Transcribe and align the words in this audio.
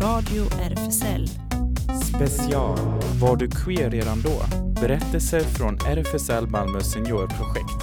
Radio 0.00 0.44
RFSL. 0.44 1.28
Special 2.04 2.78
Var 3.20 3.36
du 3.36 3.50
queer 3.50 3.90
redan 3.90 4.22
då? 4.22 4.42
Berättelser 4.80 5.40
från 5.40 5.78
RFSL 5.78 6.46
Malmö 6.46 6.80
seniorprojekt. 6.80 7.82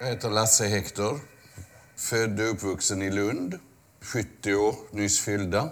Jag 0.00 0.06
heter 0.06 0.30
Lasse 0.30 0.64
Hector. 0.64 1.20
Född 1.96 2.40
och 2.40 2.50
uppvuxen 2.50 3.02
i 3.02 3.10
Lund. 3.10 3.58
70 4.00 4.54
år, 4.54 4.74
nyss 4.90 5.20
fyllda. 5.20 5.70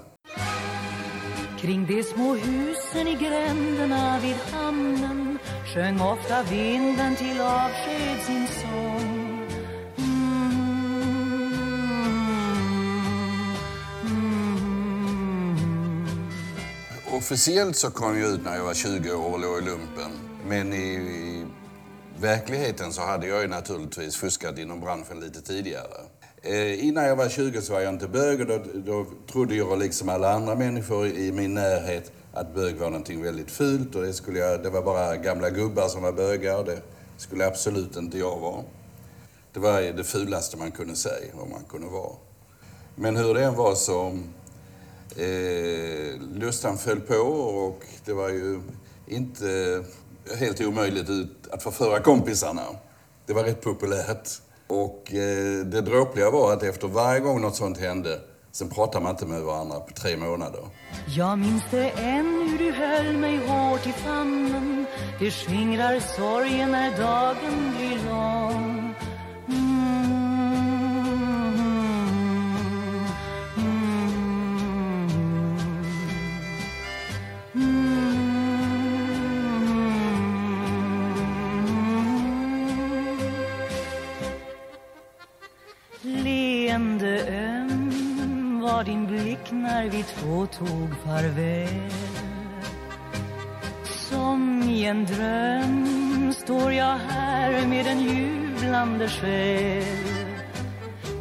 Kring 1.60 1.86
de 1.86 2.02
små 2.02 2.34
husen 2.34 3.08
i 3.08 3.14
gränderna 3.14 4.20
vid 4.20 4.36
hamnen 4.52 5.38
sjöng 5.74 6.00
ofta 6.00 6.42
vinden 6.42 7.16
till 7.16 7.40
avsked 7.40 8.20
sin 8.26 8.46
sång. 8.46 9.46
Mm, 9.98 11.52
mm. 14.04 16.06
Officiellt 17.12 17.76
så 17.76 17.90
kom 17.90 18.18
jag 18.18 18.30
ut 18.30 18.44
när 18.44 18.56
jag 18.56 18.64
var 18.64 18.74
20 18.74 19.12
år 19.12 19.32
och 19.32 19.40
låg 19.40 19.58
i 19.58 19.64
lumpen. 19.64 20.10
Men 20.46 20.72
i, 20.72 20.76
i 20.76 21.46
verkligheten 22.20 22.92
så 22.92 23.02
hade 23.02 23.26
jag 23.26 23.42
ju 23.42 23.48
naturligtvis 23.48 24.16
fuskat 24.16 24.58
inom 24.58 24.80
branschen 24.80 25.20
lite 25.20 25.42
tidigare. 25.42 26.09
Eh, 26.42 26.84
innan 26.84 27.04
jag 27.04 27.16
var 27.16 27.28
20 27.28 27.62
så 27.62 27.72
var 27.72 27.80
jag 27.80 27.94
inte 27.94 28.08
bög 28.08 28.40
och 28.40 28.46
då, 28.46 28.60
då 28.74 29.06
trodde 29.32 29.54
jag 29.54 29.78
liksom 29.78 30.08
alla 30.08 30.32
andra 30.32 30.54
människor 30.54 31.06
i 31.06 31.32
min 31.32 31.54
närhet 31.54 32.12
att 32.32 32.54
bög 32.54 32.76
var 32.76 32.90
någonting 32.90 33.22
väldigt 33.22 33.50
fult 33.50 33.94
och 33.94 34.02
det, 34.02 34.12
skulle 34.12 34.38
jag, 34.38 34.62
det 34.62 34.70
var 34.70 34.82
bara 34.82 35.16
gamla 35.16 35.50
gubbar 35.50 35.88
som 35.88 36.02
var 36.02 36.12
bögar 36.12 36.58
och 36.58 36.64
det 36.64 36.82
skulle 37.16 37.46
absolut 37.46 37.96
inte 37.96 38.18
jag 38.18 38.38
vara. 38.38 38.62
Det 39.52 39.60
var 39.60 39.80
det 39.80 40.04
fulaste 40.04 40.56
man 40.56 40.70
kunde 40.70 40.96
säga 40.96 41.32
vad 41.34 41.48
man 41.48 41.64
kunde 41.64 41.86
vara. 41.86 42.12
Men 42.94 43.16
hur 43.16 43.34
det 43.34 43.44
än 43.44 43.54
var 43.54 43.74
så 43.74 44.06
eh, 45.16 46.20
lustan 46.34 46.78
föll 46.78 47.00
på 47.00 47.14
och 47.14 47.82
det 48.04 48.12
var 48.12 48.28
ju 48.28 48.60
inte 49.06 49.84
helt 50.38 50.60
omöjligt 50.60 51.10
att 51.50 51.62
förföra 51.62 52.00
kompisarna. 52.00 52.62
Det 53.26 53.32
var 53.32 53.44
rätt 53.44 53.60
populärt. 53.60 54.28
Och 54.70 55.14
eh, 55.14 55.66
det 55.66 55.80
dråpliga 55.80 56.30
var 56.30 56.52
att 56.52 56.62
efter 56.62 56.88
varje 56.88 57.20
gång 57.20 57.40
något 57.40 57.56
sånt 57.56 57.78
hände, 57.78 58.20
sen 58.52 58.68
pratade 58.68 59.04
man 59.04 59.10
inte 59.10 59.26
med 59.26 59.42
varandra 59.42 59.80
på 59.80 59.92
tre 59.92 60.16
månader. 60.16 60.60
Jag 61.16 61.38
minns 61.38 61.62
det 61.70 61.90
än 61.90 62.48
hur 62.50 62.58
du 62.58 62.72
höll 62.72 63.16
mig 63.16 63.36
hårt 63.46 63.86
i 63.86 63.92
famnen 63.92 64.86
Det 65.18 65.30
skingrar 65.30 66.00
sorgen 66.00 66.70
när 66.70 66.98
dagen 66.98 67.74
blir 67.76 68.10
lång 68.10 68.94
tog 90.60 90.90
farväl. 91.04 91.90
Som 93.84 94.62
i 94.62 94.84
en 94.84 95.04
dröm 95.04 96.32
står 96.32 96.72
jag 96.72 96.96
här 97.08 97.66
med 97.66 97.86
en 97.86 98.00
jublande 98.00 99.08
själ. 99.08 99.84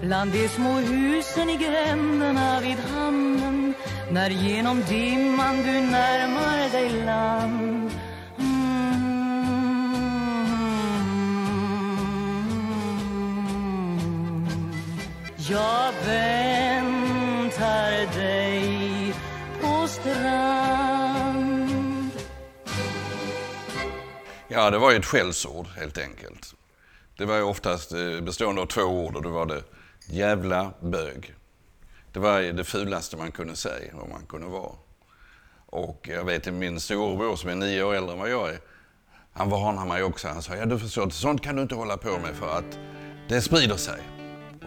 Bland 0.01 0.31
de 0.31 0.47
små 0.47 0.73
husen 0.73 1.49
i 1.49 1.57
gränderna 1.57 2.59
vid 2.61 2.77
hamnen 2.93 3.73
När 4.11 4.29
genom 4.29 4.81
dimman 4.89 5.55
du 5.55 5.81
närmar 5.81 6.71
dig 6.71 6.89
land. 7.05 7.91
Mm. 8.39 8.79
Jag 15.49 15.93
Ja, 24.59 24.69
det 24.69 24.77
var 24.77 24.91
ju 24.91 24.97
ett 24.97 25.05
skällsord 25.05 25.67
helt 25.67 25.97
enkelt. 25.97 26.55
Det 27.17 27.25
var 27.25 27.35
ju 27.35 27.43
oftast 27.43 27.91
eh, 27.91 28.21
bestående 28.21 28.61
av 28.61 28.65
två 28.65 28.81
ord 28.81 29.15
och 29.15 29.21
då 29.21 29.29
var 29.29 29.45
det 29.45 29.63
jävla 30.07 30.73
bög. 30.81 31.33
Det 32.13 32.19
var 32.19 32.41
det 32.41 32.63
fulaste 32.63 33.17
man 33.17 33.31
kunde 33.31 33.55
säga 33.55 33.93
vad 33.93 34.09
man 34.09 34.25
kunde 34.25 34.47
vara. 34.47 34.71
Och 35.65 36.09
jag 36.11 36.25
vet 36.25 36.53
min 36.53 36.79
storebror 36.79 37.35
som 37.35 37.49
är 37.49 37.55
nio 37.55 37.83
år 37.83 37.95
äldre 37.95 38.13
än 38.13 38.19
vad 38.19 38.29
jag 38.29 38.49
är, 38.49 38.59
han 39.33 39.49
varnade 39.49 39.87
mig 39.87 40.03
också. 40.03 40.27
Han 40.27 40.41
sa, 40.41 40.55
ja 40.55 40.65
du 40.65 40.79
förstår, 40.79 41.09
sånt 41.09 41.43
kan 41.43 41.55
du 41.55 41.61
inte 41.61 41.75
hålla 41.75 41.97
på 41.97 42.19
med 42.19 42.35
för 42.35 42.57
att 42.57 42.79
det 43.27 43.41
sprider 43.41 43.77
sig. 43.77 44.01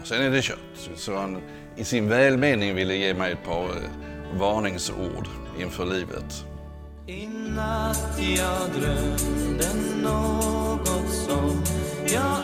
Och 0.01 0.07
sen 0.07 0.21
är 0.21 0.29
det 0.29 0.41
kört. 0.41 0.89
Så 0.95 1.17
han 1.17 1.41
i 1.75 1.83
sin 1.83 2.09
välmening 2.09 2.75
ville 2.75 2.95
ge 2.95 3.13
mig 3.13 3.31
ett 3.31 3.45
par 3.45 3.63
eh, 3.63 4.39
varningsord 4.39 5.27
inför 5.59 5.85
livet. 5.85 6.45
I 7.05 7.27
natt 7.27 8.19
jag 8.19 8.81
drömde 8.81 9.67
något 10.03 11.09
som 11.09 11.63
jag 12.07 12.37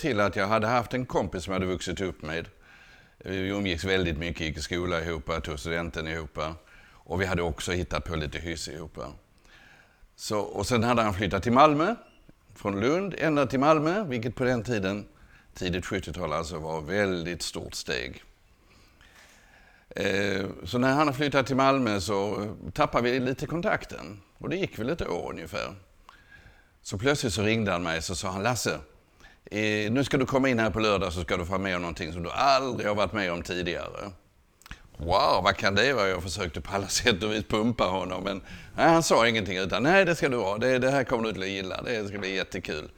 till 0.00 0.20
att 0.20 0.36
jag 0.36 0.46
hade 0.46 0.66
haft 0.66 0.94
en 0.94 1.06
kompis 1.06 1.44
som 1.44 1.52
jag 1.52 1.60
hade 1.60 1.72
vuxit 1.72 2.00
upp 2.00 2.22
med. 2.22 2.48
Vi 3.18 3.48
umgicks 3.48 3.84
väldigt 3.84 4.18
mycket, 4.18 4.40
gick 4.40 4.56
i 4.56 4.62
skola 4.62 5.00
ihop, 5.04 5.42
tog 5.42 5.58
studenten 5.58 6.06
ihop. 6.08 6.38
Och 6.92 7.20
vi 7.20 7.26
hade 7.26 7.42
också 7.42 7.72
hittat 7.72 8.04
på 8.04 8.16
lite 8.16 8.38
hyss 8.38 8.68
ihop. 8.68 8.98
Så, 10.16 10.40
och 10.40 10.66
sen 10.66 10.82
hade 10.84 11.02
han 11.02 11.14
flyttat 11.14 11.42
till 11.42 11.52
Malmö, 11.52 11.94
från 12.54 12.80
Lund 12.80 13.14
ända 13.18 13.46
till 13.46 13.60
Malmö, 13.60 14.04
vilket 14.04 14.34
på 14.34 14.44
den 14.44 14.64
tiden, 14.64 15.06
tidigt 15.54 15.84
70-tal 15.84 16.32
alltså, 16.32 16.58
var 16.58 16.78
ett 16.78 16.88
väldigt 16.88 17.42
stort 17.42 17.74
steg. 17.74 18.22
Eh, 19.96 20.46
Så 20.64 20.78
när 20.78 20.92
han 20.92 21.14
flyttade 21.14 21.44
till 21.44 21.56
Malmö 21.56 22.00
så 22.00 22.48
tappade 22.74 23.10
vi 23.10 23.20
lite 23.20 23.46
kontakten. 23.46 24.20
Och 24.38 24.48
det 24.48 24.56
gick 24.56 24.78
väl 24.78 24.90
ett 24.90 25.08
år 25.08 25.30
ungefär. 25.30 25.74
Så 26.82 26.98
plötsligt 26.98 27.32
så 27.32 27.42
ringde 27.42 27.72
han 27.72 27.82
mig 27.82 27.98
och 27.98 28.04
sa 28.04 28.30
han, 28.30 28.42
Lasse, 28.42 28.78
eh, 29.44 29.92
nu 29.92 30.04
ska 30.04 30.16
du 30.16 30.26
komma 30.26 30.48
in 30.48 30.58
här 30.58 30.70
på 30.70 30.80
lördag 30.80 31.12
så 31.12 31.22
ska 31.22 31.36
du 31.36 31.46
få 31.46 31.58
med 31.58 31.76
om 31.76 31.82
någonting 31.82 32.12
som 32.12 32.22
du 32.22 32.30
aldrig 32.30 32.88
har 32.88 32.94
varit 32.94 33.12
med 33.12 33.32
om 33.32 33.42
tidigare. 33.42 34.10
Wow, 34.96 35.42
vad 35.42 35.56
kan 35.56 35.74
det 35.74 35.92
vara? 35.92 36.08
Jag 36.08 36.22
försökte 36.22 36.60
på 36.60 36.74
alla 36.74 36.88
sätt 36.88 37.22
och 37.22 37.32
vis 37.32 37.44
pumpa 37.44 37.84
honom, 37.84 38.24
men 38.24 38.42
nej, 38.76 38.88
han 38.88 39.02
sa 39.02 39.28
ingenting 39.28 39.58
utan 39.58 39.82
nej, 39.82 40.04
det 40.04 40.14
ska 40.14 40.28
du 40.28 40.36
ha. 40.36 40.58
Det, 40.58 40.78
det 40.78 40.90
här 40.90 41.04
kommer 41.04 41.32
du 41.32 41.40
att 41.40 41.48
gilla. 41.48 41.82
Det 41.82 42.08
ska 42.08 42.18
bli 42.18 42.34
jättekul. 42.34 42.90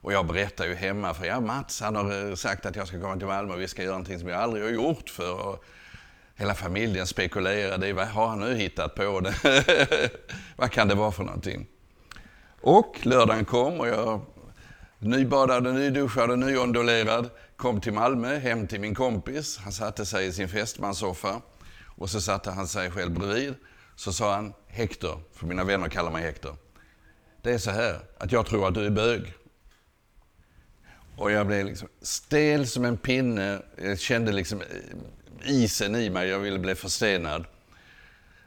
Och 0.00 0.12
jag 0.12 0.26
berättar 0.26 0.66
ju 0.66 0.74
hemma 0.74 1.14
för 1.14 1.26
ja, 1.26 1.40
Mats 1.40 1.80
han 1.80 1.96
har 1.96 2.28
eh, 2.28 2.34
sagt 2.34 2.66
att 2.66 2.76
jag 2.76 2.88
ska 2.88 3.00
komma 3.00 3.16
till 3.16 3.26
Malmö 3.26 3.54
och 3.54 3.60
vi 3.60 3.68
ska 3.68 3.82
göra 3.82 3.92
någonting 3.92 4.18
som 4.18 4.28
jag 4.28 4.40
aldrig 4.40 4.64
har 4.64 4.70
gjort 4.70 5.10
för. 5.10 5.46
Och 5.46 5.64
hela 6.34 6.54
familjen 6.54 7.06
spekulerade 7.06 7.88
i 7.88 7.92
vad 7.92 8.06
har 8.06 8.28
han 8.28 8.40
nu 8.40 8.54
hittat 8.54 8.94
på? 8.94 9.20
Det? 9.20 9.34
vad 10.56 10.70
kan 10.70 10.88
det 10.88 10.94
vara 10.94 11.12
för 11.12 11.24
någonting? 11.24 11.66
Och 12.60 12.98
lördagen 13.02 13.44
kom 13.44 13.80
och 13.80 13.88
jag 13.88 14.20
nybadad, 14.98 15.74
nyduschad 15.74 16.30
och 16.30 16.38
nyondulerad 16.38 17.30
kom 17.56 17.80
till 17.80 17.92
Malmö, 17.92 18.38
hem 18.38 18.66
till 18.66 18.80
min 18.80 18.94
kompis. 18.94 19.58
Han 19.58 19.72
satte 19.72 20.06
sig 20.06 20.26
i 20.26 20.32
sin 20.32 20.48
fästmanssoffa 20.48 21.42
och 21.84 22.10
så 22.10 22.20
satte 22.20 22.50
han 22.50 22.68
sig 22.68 22.90
själv 22.90 23.12
bredvid. 23.12 23.54
Så 23.96 24.12
sa 24.12 24.34
han, 24.34 24.52
Hector, 24.66 25.20
för 25.32 25.46
mina 25.46 25.64
vänner 25.64 25.88
kallar 25.88 26.10
mig 26.10 26.22
Hector. 26.22 26.56
Det 27.42 27.52
är 27.52 27.58
så 27.58 27.70
här 27.70 28.00
att 28.18 28.32
jag 28.32 28.46
tror 28.46 28.68
att 28.68 28.74
du 28.74 28.86
är 28.86 28.90
bög. 28.90 29.34
Och 31.16 31.30
jag 31.30 31.46
blev 31.46 31.66
liksom 31.66 31.88
stel 32.02 32.66
som 32.66 32.84
en 32.84 32.96
pinne. 32.96 33.62
Jag 33.76 33.98
kände 33.98 34.32
liksom 34.32 34.60
eh, 34.60 35.50
isen 35.50 35.96
i 35.96 36.10
mig. 36.10 36.28
Jag 36.28 36.38
ville 36.38 36.58
bli 36.58 36.74
förstenad. 36.74 37.44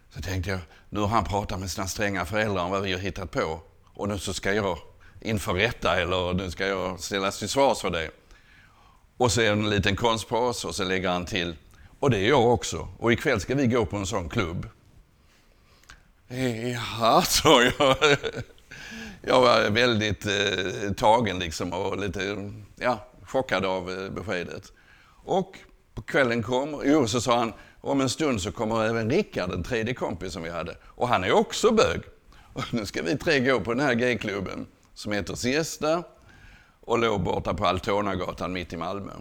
Så 0.10 0.22
tänkte 0.22 0.52
jag, 0.52 0.60
nu 0.90 1.00
har 1.00 1.08
han 1.08 1.24
pratat 1.24 1.60
med 1.60 1.72
sina 1.72 1.88
stränga 1.88 2.26
föräldrar 2.26 2.64
om 2.64 2.72
vad 2.72 2.82
vi 2.82 2.92
har 2.92 3.00
hittat 3.00 3.32
på. 3.32 3.62
Och 3.94 4.10
nu 4.10 4.20
så 4.20 4.34
ska 4.34 4.54
jag 4.54 4.78
inför 5.22 5.54
rätta 5.54 6.02
eller 6.02 6.34
nu 6.34 6.52
ska 6.52 6.68
jag 6.68 7.00
ställas 7.00 7.40
till 7.40 7.50
svars 7.50 7.82
för 7.82 7.90
det. 7.90 8.10
Och 9.18 9.32
så 9.32 9.42
är 9.42 9.46
det 9.46 9.52
en 9.52 9.70
liten 9.70 9.96
konstpaus 9.96 10.66
och 10.66 10.76
så 10.76 10.84
lägger 10.84 11.10
han 11.10 11.26
till, 11.26 11.56
och 12.00 12.10
det 12.10 12.18
är 12.18 12.30
jag 12.30 12.46
också. 12.46 12.88
Och 13.00 13.14
ikväll 13.14 13.40
ska 13.40 13.56
vi 13.56 13.68
gå 13.68 13.86
på 13.86 13.98
en 13.98 14.06
sån 14.06 14.30
klubb. 14.30 14.70
Jaha, 16.74 17.22
sa 17.22 17.64
jag. 17.64 17.98
Jag 19.22 19.42
var 19.42 19.70
väldigt 19.70 20.26
eh, 20.26 20.94
tagen 20.98 21.40
liksom 21.40 21.74
och 21.74 22.00
lite 22.00 22.52
ja, 22.76 23.08
chockad 23.24 23.66
av 23.66 23.92
eh, 23.92 24.10
beskedet. 24.10 24.72
Och 25.24 25.58
på 25.94 26.02
kvällen 26.02 26.44
kom, 26.44 26.82
jo 26.86 27.08
så 27.08 27.22
sa 27.22 27.38
han, 27.38 27.54
om 27.82 28.02
en 28.02 28.10
stund 28.10 28.42
så 28.42 28.52
kommer 28.52 28.86
även 28.86 29.10
Rickard, 29.10 29.50
den 29.50 29.64
tredje 29.64 29.94
kompis 29.94 30.34
som 30.34 30.44
vi 30.44 30.50
hade. 30.50 30.78
Och 30.86 31.08
han 31.08 31.24
är 31.24 31.32
också 31.32 31.72
bög. 31.72 32.02
Och 32.54 32.74
nu 32.74 32.86
ska 32.86 33.02
vi 33.02 33.18
tre 33.18 33.40
gå 33.40 33.60
på 33.60 33.74
den 33.74 33.86
här 33.86 33.94
gayklubben 33.94 34.68
som 35.02 35.12
heter 35.12 35.36
Siesta 35.36 36.04
och 36.82 37.00
låg 37.00 37.22
borta 37.22 37.54
på 37.54 37.66
Altonagatan 37.66 38.54
mitt 38.54 38.74
i 38.74 38.78
Malmö. 38.78 39.12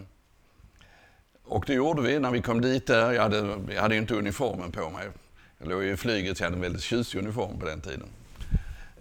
Och 1.43 1.63
det 1.67 1.73
gjorde 1.73 2.01
vi 2.01 2.19
när 2.19 2.31
vi 2.31 2.41
kom 2.41 2.61
dit 2.61 2.87
där. 2.87 3.11
Jag 3.11 3.21
hade, 3.21 3.57
jag 3.73 3.81
hade 3.81 3.95
ju 3.95 4.01
inte 4.01 4.15
uniformen 4.15 4.71
på 4.71 4.89
mig. 4.89 5.07
Jag 5.57 5.69
låg 5.69 5.83
ju 5.83 5.91
i 5.91 5.97
flyget 5.97 6.37
så 6.37 6.43
jag 6.43 6.45
hade 6.45 6.57
en 6.57 6.61
väldigt 6.61 6.81
tjusig 6.81 7.19
uniform 7.19 7.59
på 7.59 7.65
den 7.65 7.81
tiden. 7.81 8.07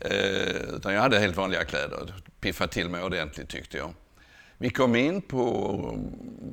Eh, 0.00 0.76
utan 0.76 0.94
jag 0.94 1.00
hade 1.00 1.18
helt 1.18 1.36
vanliga 1.36 1.64
kläder. 1.64 2.14
Piffat 2.40 2.70
till 2.70 2.88
mig 2.88 3.02
ordentligt 3.02 3.48
tyckte 3.48 3.76
jag. 3.76 3.94
Vi 4.58 4.70
kom 4.70 4.96
in 4.96 5.22
på 5.22 5.98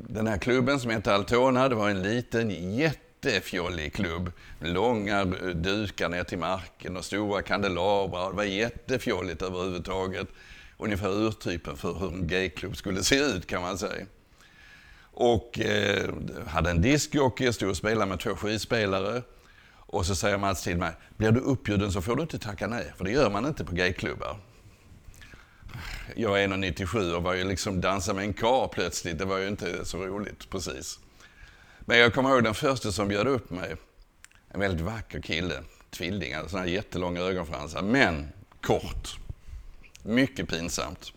den 0.07 0.27
här 0.27 0.37
klubben 0.37 0.79
som 0.79 0.91
hette 0.91 1.13
Altona. 1.13 1.69
Det 1.69 1.75
var 1.75 1.89
en 1.89 2.03
liten 2.03 2.51
jättefjollig 3.21 3.93
klubb. 3.93 4.31
Med 4.59 4.71
långa 4.71 5.25
dukar 5.53 6.09
ner 6.09 6.23
till 6.23 6.37
marken 6.37 6.97
och 6.97 7.05
stora 7.05 7.41
kandelabrar. 7.41 8.29
Det 8.29 8.35
var 8.35 8.43
jättefjolligt 8.43 9.41
överhuvudtaget. 9.41 10.27
Ungefär 10.77 11.09
urtypen 11.09 11.77
för 11.77 11.93
hur 11.93 12.13
en 12.13 12.27
gayklubb 12.27 12.77
skulle 12.77 13.03
se 13.03 13.19
ut 13.19 13.47
kan 13.47 13.61
man 13.61 13.77
säga. 13.77 14.05
Och 15.11 15.59
eh, 15.59 16.09
hade 16.47 16.69
en 16.69 16.81
diskjockey, 16.81 17.53
stod 17.53 17.69
och 17.69 17.77
spelade 17.77 18.05
med 18.05 18.19
två 18.19 18.35
skivspelare. 18.35 19.21
Och 19.75 20.05
så 20.05 20.15
säger 20.15 20.37
Mats 20.37 20.63
till 20.63 20.77
mig, 20.77 20.91
blir 21.17 21.31
du 21.31 21.39
uppbjuden 21.39 21.91
så 21.91 22.01
får 22.01 22.15
du 22.15 22.21
inte 22.21 22.39
tacka 22.39 22.67
nej, 22.67 22.93
för 22.97 23.05
det 23.05 23.11
gör 23.11 23.29
man 23.29 23.45
inte 23.45 23.65
på 23.65 23.75
gayklubbar. 23.75 24.39
Jag 26.15 26.43
är 26.43 26.47
1,97 26.47 27.15
och 27.15 27.23
var 27.23 27.33
ju 27.33 27.43
liksom 27.43 27.81
dansa 27.81 28.13
med 28.13 28.23
en 28.23 28.33
kar 28.33 28.67
plötsligt, 28.67 29.17
det 29.17 29.25
var 29.25 29.37
ju 29.37 29.47
inte 29.47 29.85
så 29.85 29.97
roligt 29.97 30.49
precis. 30.49 30.99
Men 31.89 31.97
jag 31.97 32.13
kommer 32.13 32.29
ihåg 32.29 32.43
den 32.43 32.53
första 32.53 32.91
som 32.91 33.07
bjöd 33.07 33.27
upp 33.27 33.49
mig. 33.49 33.75
En 34.49 34.59
väldigt 34.59 34.85
vacker 34.85 35.21
kille, 35.21 35.63
tvilling, 35.89 36.33
alltså 36.33 36.37
hade 36.37 36.49
sådana 36.49 36.65
här 36.65 36.73
jättelånga 36.73 37.21
ögonfransar, 37.21 37.81
men 37.81 38.27
kort. 38.61 39.19
Mycket 40.03 40.49
pinsamt. 40.49 41.13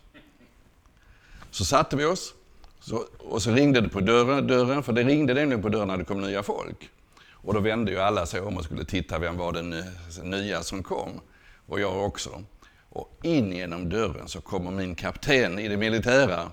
Så 1.49 1.65
satte 1.65 1.95
vi 1.95 2.05
oss 2.05 2.33
så, 2.79 3.05
och 3.19 3.41
så 3.41 3.51
ringde 3.51 3.81
det 3.81 3.89
på 3.89 3.99
dörren, 3.99 4.47
dörren, 4.47 4.83
för 4.83 4.93
det 4.93 5.03
ringde 5.03 5.33
nämligen 5.33 5.61
på 5.61 5.69
dörren 5.69 5.87
när 5.87 5.97
det 5.97 6.03
kom 6.03 6.21
nya 6.21 6.43
folk. 6.43 6.89
Och 7.31 7.53
då 7.53 7.59
vände 7.59 7.91
ju 7.91 7.99
alla 7.99 8.25
sig 8.25 8.41
om 8.41 8.57
och 8.57 8.63
skulle 8.63 8.85
titta 8.85 9.19
vem 9.19 9.37
var 9.37 9.51
den 9.51 9.83
nya 10.23 10.63
som 10.63 10.83
kom. 10.83 11.21
Och 11.65 11.79
jag 11.79 12.05
också. 12.05 12.43
Och 12.89 13.19
in 13.23 13.53
genom 13.53 13.89
dörren 13.89 14.27
så 14.27 14.41
kommer 14.41 14.71
min 14.71 14.95
kapten 14.95 15.59
i 15.59 15.67
det 15.67 15.77
militära. 15.77 16.51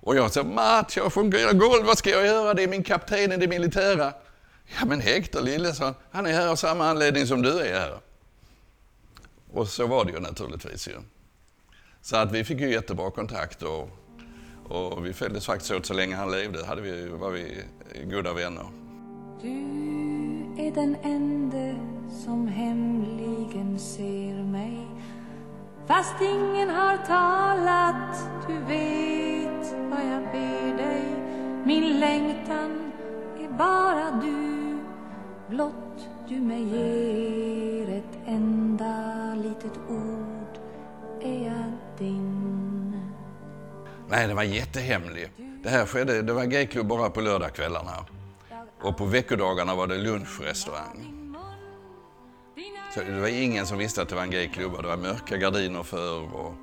Och 0.00 0.16
jag 0.16 0.32
sa, 0.32 0.44
Mats, 0.44 0.96
jag 0.96 1.12
fungerar 1.12 1.52
golv, 1.52 1.84
vad 1.84 1.98
ska 1.98 2.10
jag 2.10 2.26
göra? 2.26 2.54
Det 2.54 2.62
är 2.62 2.68
min 2.68 2.82
kapten 2.82 3.32
i 3.32 3.36
det 3.36 3.48
militära. 3.48 4.12
Ja 4.78 4.84
men 4.86 5.00
Hector 5.00 5.40
lille”, 5.40 5.72
sa 5.72 5.94
han 6.10 6.26
är 6.26 6.32
här 6.32 6.48
av 6.48 6.56
samma 6.56 6.88
anledning 6.88 7.26
som 7.26 7.42
du 7.42 7.58
är 7.60 7.80
här. 7.80 7.98
Och 9.52 9.68
så 9.68 9.86
var 9.86 10.04
det 10.04 10.12
ju 10.12 10.20
naturligtvis 10.20 10.88
ju. 10.88 10.96
Så 12.02 12.16
att 12.16 12.32
vi 12.32 12.44
fick 12.44 12.60
ju 12.60 12.72
jättebra 12.72 13.10
kontakt 13.10 13.62
och, 13.62 13.88
och 14.68 15.06
vi 15.06 15.12
följdes 15.12 15.46
faktiskt 15.46 15.70
åt 15.70 15.86
så 15.86 15.94
länge 15.94 16.16
han 16.16 16.30
levde 16.30 16.66
hade 16.66 16.82
vi, 16.82 17.08
var 17.08 17.30
vi 17.30 17.62
goda 18.04 18.32
vänner. 18.32 18.66
Du 19.42 19.48
är 20.58 20.74
den 20.74 20.96
ende 21.02 21.76
som 22.24 22.48
hemligen 22.48 23.78
ser 23.78 24.42
mig 24.44 24.86
Fast 25.86 26.20
ingen 26.20 26.70
har 26.70 26.96
talat, 26.96 28.30
du 28.46 28.54
vet 28.54 29.74
vad 29.90 30.00
jag 30.12 30.22
ber 30.32 30.76
dig 30.76 31.04
Min 31.64 32.00
längtan 32.00 32.92
är 33.38 33.48
bara 33.58 34.10
du 34.10 34.78
Blott 35.48 36.08
du 36.28 36.40
mig 36.40 36.62
ger 36.62 37.98
ett 37.98 38.18
enda 38.26 39.34
litet 39.34 39.78
ord 39.88 40.58
är 41.22 41.46
jag 41.46 41.72
din 41.98 42.60
Nej, 44.10 44.28
det 44.28 44.34
var 44.34 44.42
jättehemlig. 44.42 45.32
Det 45.62 45.68
här 45.68 45.86
skedde, 45.86 46.22
det 46.22 46.32
var 46.32 46.44
gayklubb 46.44 46.86
bara 46.86 47.10
på 47.10 47.20
lördagskvällarna. 47.20 48.06
Och 48.82 48.96
på 48.96 49.04
veckodagarna 49.04 49.74
var 49.74 49.86
det 49.86 49.98
lunchrestaurang. 49.98 51.19
Så 52.94 53.00
det 53.00 53.20
var 53.20 53.28
ingen 53.28 53.66
som 53.66 53.78
visste 53.78 54.02
att 54.02 54.08
det 54.08 54.14
var 54.14 54.22
en 54.22 54.30
gayklubb 54.30 54.74
och 54.74 54.82
det 54.82 54.88
var 54.88 54.96
mörka 54.96 55.36
gardiner 55.36 55.82
för. 55.82 56.34
Och, 56.34 56.54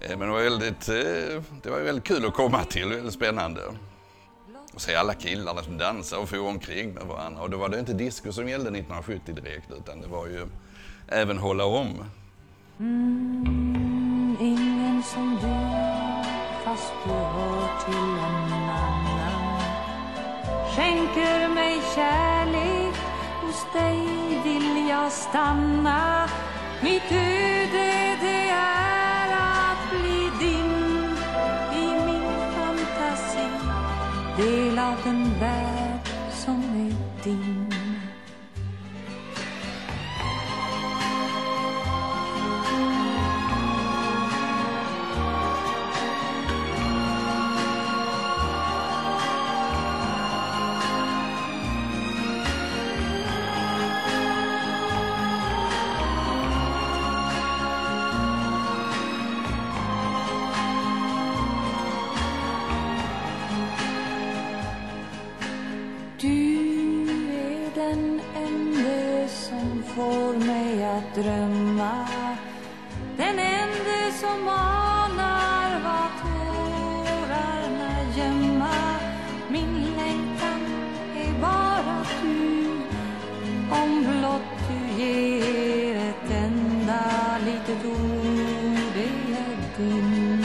eh, 0.00 0.08
men 0.08 0.20
det 0.20 0.26
var, 0.26 0.42
väldigt, 0.42 0.88
eh, 0.88 1.42
det 1.62 1.70
var 1.70 1.80
väldigt 1.80 2.04
kul 2.04 2.26
att 2.26 2.34
komma 2.34 2.64
till, 2.64 2.88
väldigt 2.88 3.14
spännande. 3.14 3.60
Och 4.74 4.80
se 4.80 4.94
alla 4.94 5.14
killarna 5.14 5.62
som 5.62 5.78
dansade 5.78 6.22
och 6.22 6.28
for 6.28 6.38
omkring 6.48 6.94
med 6.94 7.02
varandra. 7.02 7.42
Och 7.42 7.50
då 7.50 7.56
var 7.56 7.68
det 7.68 7.78
inte 7.78 7.92
disco 7.92 8.32
som 8.32 8.48
gällde 8.48 8.70
1970 8.70 9.34
direkt 9.34 9.70
utan 9.70 10.00
det 10.00 10.08
var 10.08 10.26
ju 10.26 10.46
även 11.08 11.38
hålla 11.38 11.64
om. 11.64 12.04
mm, 12.78 14.36
Ingen 14.40 15.02
som 15.02 15.30
du 15.30 15.54
fast 16.64 16.92
du 17.04 17.10
hör 17.10 17.84
till 17.84 17.94
en 17.94 18.52
annan 18.52 19.62
Skänker 20.76 21.48
mig 21.54 21.80
kärlek 21.94 22.94
hos 23.42 23.66
dig 23.72 23.98
vill 24.44 24.61
jag 24.92 25.12
stanna? 25.12 26.28
Mitt 26.82 27.12
öde 27.12 28.16
det 28.20 28.48
är 28.50 29.28
att 29.32 29.90
bli 29.90 30.30
din. 30.40 30.72
I 31.82 31.86
min 32.06 32.28
fantasi 32.54 33.48
Del 34.36 34.78
av 34.78 34.96
den 35.04 35.30
värld 35.40 36.08
som 36.30 36.56
är 36.56 37.24
din. 37.24 37.61
Drömma. 71.22 72.06
Den 73.16 73.38
ende 73.38 74.12
som 74.20 74.48
anar 74.48 75.70
vad 75.84 76.10
tårarna 76.22 77.90
gömma. 78.16 78.74
Min 79.48 79.94
längtan 79.96 80.60
är 81.16 81.40
bara 81.40 82.04
du. 82.22 82.62
Om 83.70 84.00
blott 84.02 84.52
du 84.68 85.02
ger 85.02 85.96
ett 85.96 86.30
enda 86.30 87.02
litet 87.44 87.84
ord 87.84 88.96
är 88.96 89.18
jag 89.32 89.58
din 89.76 90.44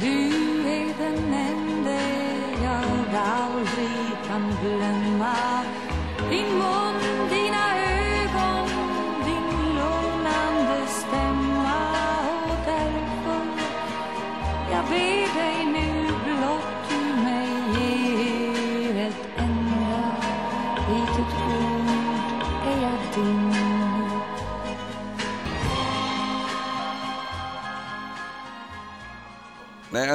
Du 0.00 0.18
är 0.68 0.94
den 0.98 1.34
enda 1.34 2.00
jag 2.62 3.14
aldrig 3.14 4.28
kan 4.28 4.52
glömma. 4.62 5.55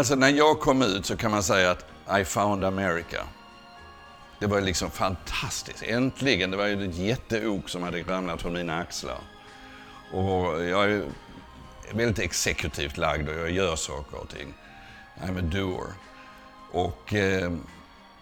Alltså 0.01 0.15
när 0.15 0.29
jag 0.29 0.59
kom 0.59 0.81
ut 0.81 1.05
så 1.05 1.17
kan 1.17 1.31
man 1.31 1.43
säga 1.43 1.71
att 1.71 1.85
I 2.21 2.25
found 2.25 2.63
America. 2.63 3.23
Det 4.39 4.47
var 4.47 4.61
liksom 4.61 4.91
fantastiskt. 4.91 5.83
Äntligen. 5.83 6.51
Det 6.51 6.57
var 6.57 6.67
ju 6.67 6.89
ett 6.89 6.95
jätteok 6.95 7.69
som 7.69 7.83
hade 7.83 8.01
ramlat 8.01 8.41
från 8.41 8.53
mina 8.53 8.79
axlar. 8.79 9.17
Och 10.13 10.63
jag 10.63 10.91
är 10.91 11.03
väldigt 11.93 12.19
exekutivt 12.19 12.97
lagd 12.97 13.29
och 13.29 13.35
jag 13.35 13.51
gör 13.51 13.75
saker 13.75 14.17
och 14.17 14.29
ting. 14.29 14.53
I'm 15.21 15.39
a 15.39 15.41
doer. 15.41 15.87
Och 16.71 17.13
eh, 17.13 17.51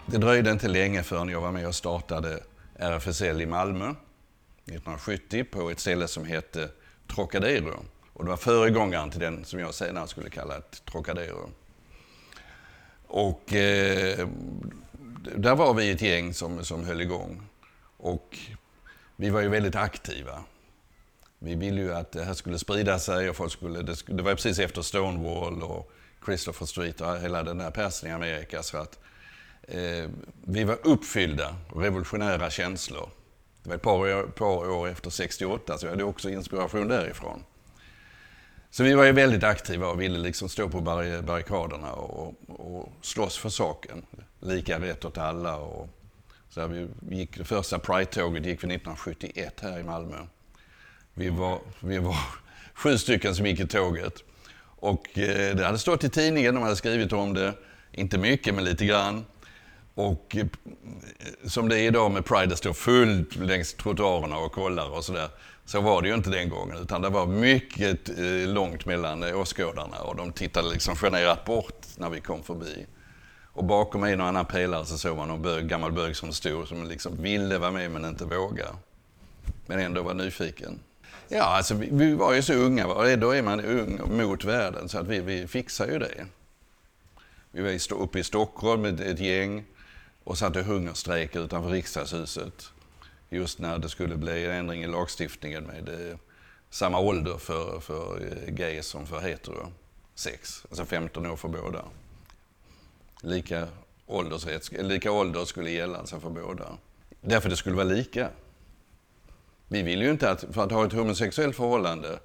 det 0.06 0.18
dröjde 0.18 0.52
inte 0.52 0.68
länge 0.68 1.04
förrän 1.04 1.30
jag 1.30 1.42
var 1.42 1.52
med 1.52 1.68
och 1.68 1.76
startade 1.76 2.40
RFSL 2.76 3.42
i 3.42 3.46
Malmö 3.46 3.86
1970 3.86 5.44
på 5.44 5.70
ett 5.70 5.80
ställe 5.80 6.08
som 6.08 6.26
hette 6.26 6.70
Trocadero. 7.16 7.86
Och 8.14 8.24
det 8.24 8.30
var 8.30 8.38
föregångaren 8.38 9.12
till 9.12 9.20
den 9.20 9.46
som 9.46 9.60
jag 9.60 9.74
senare 9.74 10.08
skulle 10.08 10.30
kalla 10.30 10.58
ett 10.58 10.86
Trocadero. 10.86 11.50
Och 13.10 13.54
eh, 13.54 14.28
där 15.36 15.56
var 15.56 15.74
vi 15.74 15.92
ett 15.92 16.02
gäng 16.02 16.34
som, 16.34 16.66
som 16.66 16.86
höll 16.86 17.02
igång. 17.02 17.42
Och 17.98 18.38
vi 19.16 19.30
var 19.30 19.42
ju 19.42 19.50
väldigt 19.50 19.76
aktiva. 19.76 20.44
Vi 21.40 21.56
ville 21.56 21.82
ju 21.82 21.94
att 21.94 22.12
det 22.12 22.24
här 22.24 22.34
skulle 22.34 22.60
sprida 22.60 23.00
sig 23.00 23.30
och 23.30 23.36
folk 23.36 23.52
skulle... 23.52 23.82
Det, 23.82 24.04
det 24.06 24.24
var 24.24 24.36
precis 24.36 24.60
efter 24.60 24.82
Stonewall 24.82 25.64
och 25.64 25.92
Christopher 26.26 26.66
Street 26.66 27.02
och 27.02 27.18
hela 27.18 27.44
den 27.44 27.60
här 27.60 27.72
pärsen 27.72 28.10
i 28.10 28.14
Amerika. 28.14 28.64
Så 28.64 28.78
att 28.78 29.00
eh, 29.62 30.10
vi 30.46 30.64
var 30.64 30.78
uppfyllda 30.84 31.56
av 31.70 31.82
revolutionära 31.82 32.50
känslor. 32.50 33.10
Det 33.64 33.70
var 33.70 33.76
ett 33.76 33.82
par 33.82 34.00
år, 34.00 34.24
par 34.24 34.70
år 34.70 34.88
efter 34.88 35.10
68 35.10 35.78
så 35.78 35.86
jag 35.86 35.92
hade 35.92 36.04
också 36.04 36.30
inspiration 36.30 36.88
därifrån. 36.88 37.44
Så 38.72 38.84
vi 38.84 38.94
var 38.94 39.04
ju 39.04 39.12
väldigt 39.12 39.44
aktiva 39.44 39.88
och 39.88 40.02
ville 40.02 40.20
liksom 40.20 40.50
stå 40.50 40.70
på 40.70 40.82
barri- 40.82 41.22
barrikaderna 41.22 41.92
och, 41.92 42.34
och 42.48 42.92
slåss 43.02 43.38
för 43.38 43.50
saken. 43.50 44.06
Lika 44.40 44.80
rätt 44.80 45.06
åt 45.06 45.18
alla. 45.18 45.58
Och, 45.58 45.90
så 46.50 46.62
här, 46.62 46.68
vi 46.68 46.88
gick, 47.18 47.38
det 47.38 47.44
första 47.44 47.80
Pride-tåget 47.80 48.46
gick 48.46 48.64
vi 48.64 48.76
1971 48.76 49.60
här 49.62 49.80
i 49.80 49.84
Malmö. 49.84 50.18
Vi 51.14 51.30
var, 51.30 51.60
vi 51.80 51.98
var 51.98 52.18
sju 52.74 52.98
stycken 52.98 53.36
som 53.36 53.46
gick 53.46 53.60
i 53.60 53.68
tåget. 53.68 54.24
Och 54.62 55.20
eh, 55.20 55.56
det 55.56 55.66
hade 55.66 55.78
stått 55.78 56.04
i 56.04 56.10
tidningen, 56.10 56.56
de 56.56 56.64
hade 56.64 56.76
skrivit 56.76 57.14
om 57.14 57.34
det. 57.34 57.54
Inte 57.92 58.18
mycket, 58.18 58.56
men 58.56 58.64
lite 58.64 58.86
grann. 58.86 59.26
Och 60.00 60.36
eh, 60.36 60.46
som 61.48 61.70
det 61.70 61.80
är 61.80 61.84
idag 61.84 62.12
med 62.12 62.26
Pride, 62.26 62.46
det 62.46 62.56
står 62.56 62.74
fullt 62.74 63.36
längs 63.36 63.74
trottoarerna 63.74 64.38
och 64.38 64.52
kollar 64.52 64.90
och 64.90 65.06
sådär. 65.06 65.30
Så 65.66 65.82
var 65.82 66.02
det 66.02 66.08
ju 66.08 66.14
inte 66.14 66.30
den 66.30 66.50
gången, 66.50 66.78
utan 66.78 67.02
det 67.02 67.10
var 67.10 67.26
mycket 67.26 68.10
eh, 68.10 68.48
långt 68.48 68.86
mellan 68.86 69.24
eh, 69.24 69.40
åskådarna 69.40 69.98
och 69.98 70.16
de 70.16 70.32
tittade 70.32 70.70
liksom 70.70 70.96
generat 70.96 71.46
bort 71.46 71.86
när 71.98 72.10
vi 72.10 72.22
kom 72.22 72.44
förbi. 72.44 72.86
Och 73.54 73.64
bakom 73.64 74.04
en 74.04 74.22
och 74.22 74.28
annan 74.28 74.46
pelare 74.46 74.86
så 74.86 74.98
såg 74.98 75.18
man 75.18 75.28
någon 75.28 75.42
bög, 75.42 75.68
gammal 75.68 75.92
bög 75.92 76.16
som 76.16 76.34
stod, 76.34 76.68
som 76.68 76.88
liksom 76.88 77.22
ville 77.22 77.58
vara 77.58 77.72
med 77.72 77.92
men 77.92 78.06
inte 78.06 78.26
våga. 78.26 78.66
Men 79.66 79.80
ändå 79.80 80.02
var 80.02 80.14
nyfiken. 80.14 80.80
Ja, 81.28 81.44
alltså 81.44 81.76
vi, 81.76 81.90
vi 81.92 82.14
var 82.14 82.34
ju 82.34 82.42
så 82.42 82.54
unga, 82.54 82.88
va? 82.88 83.16
då 83.16 83.32
är 83.32 83.42
man 83.42 83.66
ung 83.66 84.18
mot 84.18 84.44
världen, 84.44 84.90
så 84.90 85.00
att 85.00 85.08
vi, 85.08 85.20
vi 85.20 85.48
fixar 85.48 85.88
ju 85.88 86.00
det. 86.00 86.26
Vi 87.52 87.62
var 87.62 87.98
uppe 88.02 88.20
i 88.20 88.24
Stockholm 88.24 88.82
med 88.82 89.02
ett 89.02 89.20
gäng 89.20 89.66
och 90.30 90.38
satte 90.38 90.62
hungerstrejk 90.62 91.36
utanför 91.36 91.70
riksdagshuset. 91.70 92.72
Just 93.30 93.60
när 93.60 93.80
det 93.80 93.90
skulle 93.90 94.16
bli 94.16 94.46
en 94.46 94.52
ändring 94.52 94.84
i 94.84 94.88
lagstiftningen 94.88 95.64
med 95.64 95.90
eh, 95.90 96.18
samma 96.70 97.00
ålder 97.00 97.38
för, 97.38 97.80
för 97.80 98.22
eh, 98.22 98.54
gay 98.54 98.82
som 98.82 99.08
för 99.08 99.20
hetero. 99.20 99.72
Sex, 100.16 100.66
alltså 100.70 100.86
15 100.86 101.26
år 101.26 101.36
för 101.36 101.48
båda. 101.48 101.86
Lika, 103.22 103.68
åldersrätt, 104.08 104.72
lika 104.72 105.12
ålder 105.12 105.46
skulle 105.46 105.72
gälla 105.72 105.98
alltså 105.98 106.20
för 106.20 106.30
båda. 106.30 106.78
Därför 107.22 107.50
det 107.50 107.58
skulle 107.58 107.76
vara 107.76 107.88
lika. 107.88 108.30
Vi 109.68 109.82
vill 109.82 110.02
ju 110.02 110.12
inte 110.12 110.32
att, 110.32 110.46
för 110.52 110.64
att 110.64 110.72
ha 110.72 110.86
ett 110.86 110.94
homosexuellt 110.94 111.56
förhållande 111.56 112.20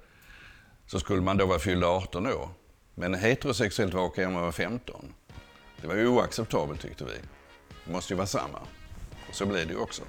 så 0.87 0.99
skulle 0.99 1.21
man 1.21 1.37
då 1.37 1.45
vara 1.45 1.59
fylld 1.59 1.83
18 1.83 2.27
år. 2.27 2.49
Men 2.95 3.13
heterosexuellt 3.13 3.93
var 3.93 4.03
okej 4.03 4.25
om 4.25 4.33
man 4.33 4.43
var 4.43 4.51
15. 4.51 5.13
Det 5.81 5.87
var 5.87 5.95
ju 5.95 6.07
oacceptabelt 6.07 6.81
tyckte 6.81 7.05
vi. 7.05 7.34
Det 7.85 7.91
måste 7.91 8.13
ju 8.13 8.17
vara 8.17 8.27
samma. 8.27 8.59
Och 9.29 9.35
så 9.35 9.45
blir 9.45 9.65
det 9.65 9.73
ju 9.73 9.79
också. 9.79 10.03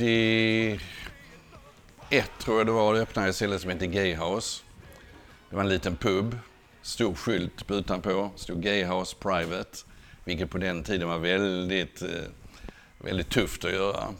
71 0.00 0.80
tror 2.38 2.58
jag 2.58 2.66
det 2.66 2.72
var, 2.72 2.94
det 2.94 3.00
öppnade 3.00 3.28
ett 3.28 3.36
ställe 3.36 3.58
som 3.58 3.70
hette 3.70 3.86
Gayhouse. 3.86 4.62
Det 5.50 5.56
var 5.56 5.62
en 5.62 5.68
liten 5.68 5.96
pub, 5.96 6.38
stor 6.82 7.14
skylt 7.14 7.66
på 7.66 7.74
utanpå, 7.74 8.30
stod 8.36 8.62
Gayhouse 8.62 9.16
Private. 9.16 9.78
Vilket 10.24 10.50
på 10.50 10.58
den 10.58 10.82
tiden 10.82 11.08
var 11.08 11.18
väldigt, 11.18 12.02
eh, 12.02 12.08
väldigt 12.98 13.28
tufft 13.28 13.64
att 13.64 13.72
göra. 13.72 14.14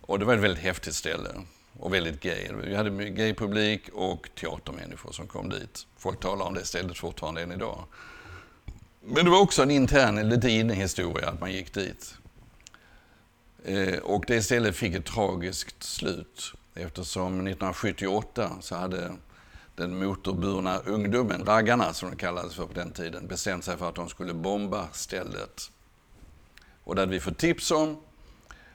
Och 0.00 0.18
det 0.18 0.24
var 0.24 0.34
ett 0.34 0.40
väldigt 0.40 0.62
häftigt 0.62 0.94
ställe 0.94 1.30
och 1.78 1.94
väldigt 1.94 2.20
gay. 2.20 2.48
Vi 2.64 2.74
hade 2.74 2.90
mycket 2.90 3.16
gaypublik 3.16 3.88
och 3.92 4.28
teatermänniskor 4.40 5.12
som 5.12 5.26
kom 5.26 5.48
dit. 5.48 5.86
Folk 5.98 6.20
talar 6.20 6.46
om 6.46 6.54
det 6.54 6.64
stället 6.64 6.98
fortfarande 6.98 7.42
än 7.42 7.52
idag. 7.52 7.84
Men 9.04 9.24
det 9.24 9.30
var 9.30 9.40
också 9.40 9.62
en 9.62 9.70
intern, 9.70 10.28
lite 10.28 10.50
innehistoria 10.50 11.28
att 11.28 11.40
man 11.40 11.52
gick 11.52 11.74
dit. 11.74 12.14
Eh, 13.68 13.98
och 13.98 14.24
det 14.26 14.36
istället 14.36 14.76
fick 14.76 14.94
ett 14.94 15.06
tragiskt 15.06 15.82
slut 15.82 16.52
eftersom 16.74 17.32
1978 17.32 18.50
så 18.60 18.74
hade 18.74 19.12
den 19.76 19.98
motorburna 19.98 20.78
ungdomen, 20.78 21.44
raggarna 21.44 21.92
som 21.92 22.10
de 22.10 22.16
kallades 22.16 22.54
för 22.54 22.66
på 22.66 22.72
den 22.72 22.92
tiden, 22.92 23.26
bestämt 23.26 23.64
sig 23.64 23.76
för 23.76 23.88
att 23.88 23.94
de 23.94 24.08
skulle 24.08 24.34
bomba 24.34 24.88
stället. 24.92 25.70
Och 26.84 26.94
det 26.94 27.00
hade 27.00 27.12
vi 27.12 27.20
fått 27.20 27.38
tips 27.38 27.70
om 27.70 27.96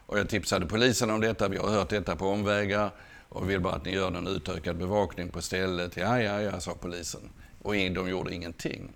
och 0.06 0.20
jag 0.20 0.30
tipsade 0.30 0.66
polisen 0.66 1.10
om 1.10 1.22
detta. 1.22 1.48
Vi 1.48 1.58
har 1.58 1.70
hört 1.70 1.90
detta 1.90 2.16
på 2.16 2.28
omvägar 2.28 2.92
och 3.30 3.50
vill 3.50 3.60
bara 3.60 3.74
att 3.74 3.86
ni 3.86 3.94
gör 3.94 4.08
en 4.08 4.28
utökad 4.28 4.78
bevakning 4.78 5.30
på 5.30 5.42
stället. 5.42 5.98
Ja, 5.98 6.22
ja, 6.22 6.42
ja, 6.42 6.60
sa 6.60 6.76
polisen. 6.82 7.30
Och 7.62 7.74
de 7.74 8.10
gjorde 8.10 8.34
ingenting. 8.34 8.92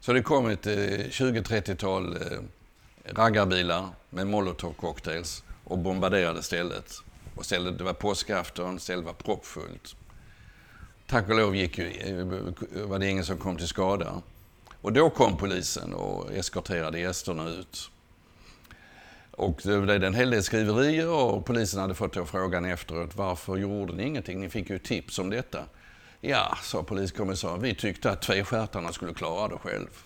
Så 0.00 0.12
det 0.12 0.22
kom 0.22 0.46
ett 0.46 0.66
eh, 0.66 0.72
20-30-tal 0.72 2.16
eh, 2.16 2.38
raggarbilar 3.12 3.88
med 4.10 4.26
molotovcocktails 4.26 5.42
och 5.64 5.78
bombarderade 5.78 6.42
stället. 6.42 6.94
Och 7.34 7.44
stället, 7.44 7.78
det 7.78 7.84
var 7.84 7.92
påskafton, 7.92 8.80
stället 8.80 9.04
var 9.04 9.12
proppfullt. 9.12 9.96
Tack 11.06 11.28
och 11.28 11.34
lov 11.34 11.56
gick 11.56 11.78
ju, 11.78 12.22
var 12.84 12.98
det 12.98 13.06
ingen 13.06 13.24
som 13.24 13.38
kom 13.38 13.56
till 13.56 13.68
skada. 13.68 14.22
Och 14.80 14.92
då 14.92 15.10
kom 15.10 15.36
polisen 15.36 15.94
och 15.94 16.32
eskorterade 16.32 16.98
gästerna 16.98 17.48
ut. 17.48 17.90
Och 19.30 19.60
det 19.64 19.80
blev 19.80 20.04
en 20.04 20.14
hel 20.14 20.30
del 20.30 20.42
skriverier 20.42 21.08
och 21.08 21.46
polisen 21.46 21.80
hade 21.80 21.94
fått 21.94 22.12
då 22.12 22.24
frågan 22.24 22.64
efteråt, 22.64 23.16
varför 23.16 23.56
gjorde 23.56 23.92
ni 23.92 24.02
ingenting? 24.02 24.40
Ni 24.40 24.50
fick 24.50 24.70
ju 24.70 24.78
tips 24.78 25.18
om 25.18 25.30
detta. 25.30 25.64
Ja, 26.20 26.58
sa 26.62 26.82
poliskommissarien, 26.82 27.62
vi 27.62 27.74
tyckte 27.74 28.10
att 28.10 28.22
tvestjärtarna 28.22 28.92
skulle 28.92 29.14
klara 29.14 29.48
det 29.48 29.58
själv. 29.58 30.04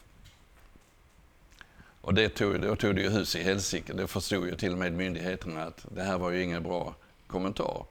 Och 2.05 2.15
det 2.15 2.29
tog, 2.29 2.61
då 2.61 2.77
tog 2.77 2.95
det 2.95 3.03
ju 3.03 3.11
hus 3.11 3.37
i 3.37 3.43
helsike. 3.43 3.93
Det 3.93 4.07
förstod 4.07 4.47
ju 4.47 4.57
till 4.57 4.73
och 4.73 4.79
med 4.79 4.93
myndigheterna 4.93 5.65
att 5.65 5.87
det 5.89 6.03
här 6.03 6.19
var 6.19 6.31
ju 6.31 6.43
ingen 6.43 6.63
bra 6.63 6.95
kommentar. 7.27 7.85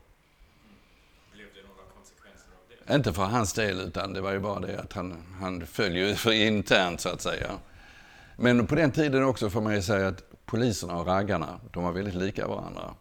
Blev 1.34 1.46
det 1.54 1.62
några 1.68 1.84
konsekvenser 1.96 2.48
av 2.52 2.86
det? 2.88 2.96
Inte 2.96 3.14
för 3.14 3.24
hans 3.24 3.54
del, 3.54 3.80
utan 3.80 4.14
det 4.14 4.22
var 4.22 4.32
ju 4.32 4.40
bara 4.40 4.60
det 4.60 4.80
att 4.80 4.94
han, 4.94 5.24
han 5.40 5.66
följer 5.66 6.16
för 6.16 6.32
internt 6.32 7.02
så 7.02 7.10
att 7.10 7.22
säga. 7.22 7.52
Men 8.36 8.68
på 8.68 8.76
den 8.76 8.92
tiden 8.92 9.24
också 9.24 9.50
får 9.50 9.62
man 9.62 9.76
ju 9.76 9.82
säga 9.82 10.08
att 10.08 10.46
poliserna 10.46 10.98
och 10.98 11.08
raggarna, 11.08 11.60
de 11.72 11.84
var 11.84 11.92
väldigt 11.92 12.16
lika 12.16 12.48
varandra. 12.48 12.94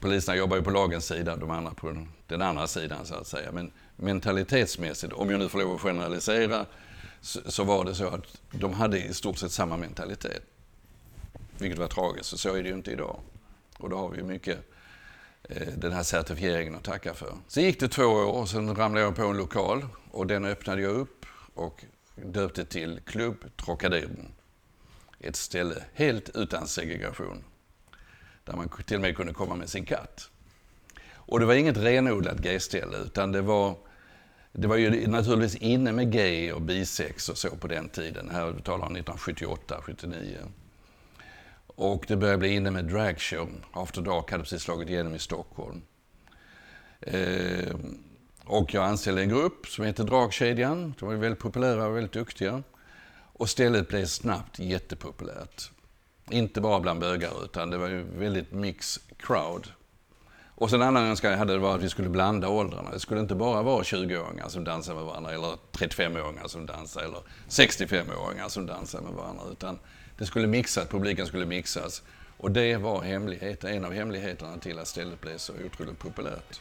Poliserna 0.00 0.36
jobbar 0.36 0.56
ju 0.56 0.62
på 0.62 0.70
lagens 0.70 1.06
sida, 1.06 1.36
de 1.36 1.50
andra 1.50 1.74
på 1.74 2.06
den 2.26 2.42
andra 2.42 2.66
sidan 2.66 3.06
så 3.06 3.14
att 3.14 3.26
säga. 3.26 3.52
Men 3.52 3.72
mentalitetsmässigt, 3.96 5.12
om 5.12 5.30
jag 5.30 5.40
nu 5.40 5.48
får 5.48 5.58
lov 5.58 5.74
att 5.74 5.80
generalisera, 5.80 6.66
så, 7.22 7.50
så 7.50 7.64
var 7.64 7.84
det 7.84 7.94
så 7.94 8.06
att 8.06 8.40
de 8.50 8.72
hade 8.72 9.04
i 9.04 9.14
stort 9.14 9.38
sett 9.38 9.52
samma 9.52 9.76
mentalitet. 9.76 10.42
Vilket 11.58 11.78
var 11.78 11.88
tragiskt, 11.88 12.28
så 12.28 12.38
så 12.38 12.54
är 12.54 12.62
det 12.62 12.68
ju 12.68 12.74
inte 12.74 12.90
idag. 12.90 13.20
Och 13.78 13.90
då 13.90 13.96
har 13.96 14.08
vi 14.08 14.16
ju 14.16 14.24
mycket 14.24 14.58
eh, 15.42 15.68
den 15.76 15.92
här 15.92 16.02
certifieringen 16.02 16.74
att 16.74 16.84
tacka 16.84 17.14
för. 17.14 17.34
Sen 17.48 17.64
gick 17.64 17.80
det 17.80 17.88
två 17.88 18.04
år 18.04 18.26
och 18.26 18.48
sen 18.48 18.76
ramlade 18.76 19.06
jag 19.06 19.16
på 19.16 19.22
en 19.22 19.36
lokal 19.36 19.86
och 20.10 20.26
den 20.26 20.44
öppnade 20.44 20.82
jag 20.82 20.92
upp 20.92 21.26
och 21.54 21.84
döpte 22.14 22.64
till 22.64 23.00
Klubb 23.06 23.56
Trocadero. 23.56 24.08
Ett 25.20 25.36
ställe 25.36 25.84
helt 25.94 26.36
utan 26.36 26.66
segregation. 26.68 27.44
Där 28.44 28.56
man 28.56 28.68
till 28.68 28.96
och 28.96 29.02
med 29.02 29.16
kunde 29.16 29.32
komma 29.32 29.54
med 29.54 29.68
sin 29.68 29.84
katt. 29.84 30.30
Och 31.10 31.40
det 31.40 31.46
var 31.46 31.54
inget 31.54 31.76
renodlat 31.76 32.38
gayställe 32.38 32.96
utan 32.98 33.32
det 33.32 33.42
var, 33.42 33.76
det 34.52 34.68
var 34.68 34.76
ju 34.76 35.06
naturligtvis 35.06 35.62
inne 35.62 35.92
med 35.92 36.12
gay 36.12 36.52
och 36.52 36.62
bisex 36.62 37.28
och 37.28 37.38
så 37.38 37.56
på 37.56 37.66
den 37.66 37.88
tiden. 37.88 38.30
Här 38.30 38.52
talar 38.52 38.86
om 38.86 38.96
1978, 38.96 39.80
79. 39.82 40.38
Och 41.66 42.04
det 42.08 42.16
började 42.16 42.38
bli 42.38 42.48
inne 42.48 42.70
med 42.70 42.84
dragshow. 42.84 43.48
After 43.72 44.02
Dark 44.02 44.30
hade 44.30 44.42
precis 44.42 44.62
slagit 44.62 44.88
igenom 44.88 45.14
i 45.14 45.18
Stockholm. 45.18 45.82
Eh, 47.00 47.76
och 48.44 48.74
jag 48.74 48.84
anställde 48.84 49.22
en 49.22 49.28
grupp 49.28 49.66
som 49.66 49.84
heter 49.84 50.04
Dragkedjan. 50.04 50.94
De 50.98 51.08
var 51.08 51.14
väldigt 51.14 51.40
populära 51.40 51.86
och 51.86 51.96
väldigt 51.96 52.12
duktiga. 52.12 52.62
Och 53.32 53.48
stället 53.48 53.88
blev 53.88 54.06
snabbt 54.06 54.58
jättepopulärt. 54.58 55.70
Inte 56.30 56.60
bara 56.60 56.80
bland 56.80 57.00
bögar, 57.00 57.44
utan 57.44 57.70
det 57.70 57.78
var 57.78 57.88
ju 57.88 58.02
väldigt 58.02 58.52
mix 58.52 59.00
crowd. 59.16 59.68
Och 60.62 60.70
sen 60.70 60.82
en 60.82 60.88
annan 60.88 61.04
önskan 61.04 61.30
jag 61.30 61.38
hade 61.38 61.58
var 61.58 61.74
att 61.74 61.82
vi 61.82 61.88
skulle 61.88 62.08
blanda 62.08 62.48
åldrarna. 62.48 62.90
Det 62.90 63.00
skulle 63.00 63.20
inte 63.20 63.34
bara 63.34 63.62
vara 63.62 63.82
20-åringar 63.82 64.48
som 64.48 64.64
dansar 64.64 64.94
med 64.94 65.04
varandra, 65.04 65.32
eller 65.32 65.56
35-åringar 65.72 66.48
som 66.48 66.66
dansar, 66.66 67.02
eller 67.02 67.18
65-åringar 67.48 68.48
som 68.48 68.66
dansar 68.66 69.00
med 69.00 69.12
varandra. 69.12 69.44
Utan 69.52 69.78
det 70.18 70.26
skulle 70.26 70.46
mixas, 70.46 70.88
publiken 70.88 71.26
skulle 71.26 71.46
mixas. 71.46 72.02
Och 72.36 72.50
det 72.50 72.76
var 72.76 73.02
hemligheten, 73.02 73.70
en 73.70 73.84
av 73.84 73.92
hemligheterna 73.92 74.58
till 74.58 74.78
att 74.78 74.88
stället 74.88 75.20
blev 75.20 75.36
så 75.38 75.52
otroligt 75.66 75.98
populärt. 75.98 76.60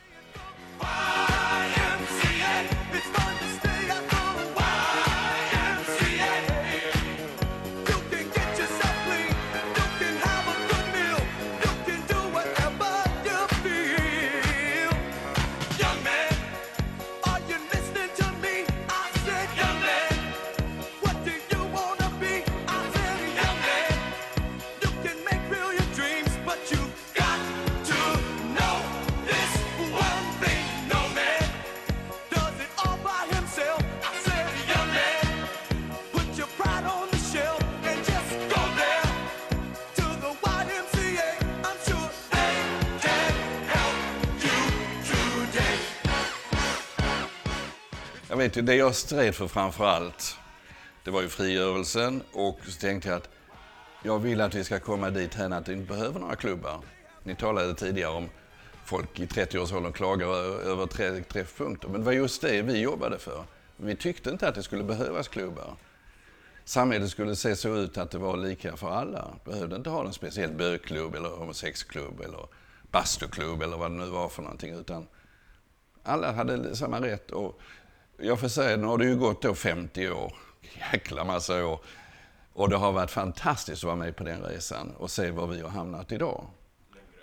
Vet 48.42 48.58
ju, 48.58 48.62
det 48.62 48.76
jag 48.76 48.96
stred 48.96 49.36
för 49.36 49.48
framför 49.48 49.86
allt, 49.86 50.38
det 51.04 51.12
var 51.12 51.22
ju 51.22 51.30
frigörelsen 51.30 52.24
och 52.34 52.60
så 52.66 52.80
tänkte 52.80 53.10
jag 53.10 53.18
att 53.18 53.30
jag 54.04 54.20
vill 54.20 54.42
att 54.42 54.56
vi 54.56 54.64
ska 54.64 54.80
komma 54.80 55.10
dit 55.10 55.34
här 55.34 55.50
att 55.50 55.68
vi 55.68 55.74
inte 55.74 55.94
behöver 55.94 56.20
några 56.20 56.36
klubbar. 56.36 56.80
Ni 57.24 57.36
talade 57.36 57.76
tidigare 57.76 58.12
om 58.12 58.30
folk 58.86 59.20
i 59.20 59.26
30-årsåldern 59.26 59.94
klagar 59.94 60.28
över 60.68 60.86
tre- 60.86 61.24
träffpunkter, 61.24 61.88
men 61.88 62.02
det 62.02 62.06
var 62.06 62.12
just 62.14 62.42
det 62.42 62.62
vi 62.62 62.80
jobbade 62.80 63.20
för. 63.20 63.44
Vi 63.78 63.96
tyckte 63.96 64.30
inte 64.30 64.48
att 64.48 64.56
det 64.56 64.64
skulle 64.64 64.84
behövas 64.84 65.28
klubbar. 65.28 65.76
Samhället 66.66 67.10
skulle 67.10 67.36
se 67.36 67.56
så 67.56 67.76
ut 67.76 67.98
att 67.98 68.12
det 68.12 68.18
var 68.18 68.38
lika 68.38 68.78
för 68.78 68.90
alla. 68.90 69.28
Behövde 69.46 69.76
inte 69.76 69.90
ha 69.90 70.06
en 70.06 70.14
speciell 70.14 70.52
bögklubb 70.52 71.16
eller 71.16 71.30
homosexklubb 71.30 72.22
eller 72.22 72.46
bastuklubb 72.92 73.62
eller 73.62 73.78
vad 73.78 73.92
det 73.92 73.98
nu 73.98 74.06
var 74.06 74.30
för 74.30 74.42
någonting. 74.42 74.74
Utan 74.74 75.08
alla 76.04 76.32
hade 76.32 76.76
samma 76.76 77.02
rätt. 77.02 77.32
Och 77.32 77.62
jag 78.22 78.40
får 78.40 78.48
säga, 78.48 78.78
nu 78.78 78.88
har 78.88 78.98
det 78.98 79.06
ju 79.06 79.16
gått 79.16 79.42
då 79.42 79.56
50 79.56 80.10
år, 80.10 80.34
jäkla 80.92 81.24
massa 81.24 81.66
år. 81.66 81.80
Och 82.54 82.70
det 82.70 82.78
har 82.78 82.92
varit 82.92 83.12
fantastiskt 83.12 83.84
att 83.84 83.88
vara 83.88 83.96
med 83.96 84.16
på 84.16 84.24
den 84.24 84.42
resan 84.42 84.92
och 84.98 85.12
se 85.12 85.32
var 85.32 85.48
vi 85.48 85.62
har 85.62 85.70
hamnat 85.70 86.12
idag. 86.12 86.48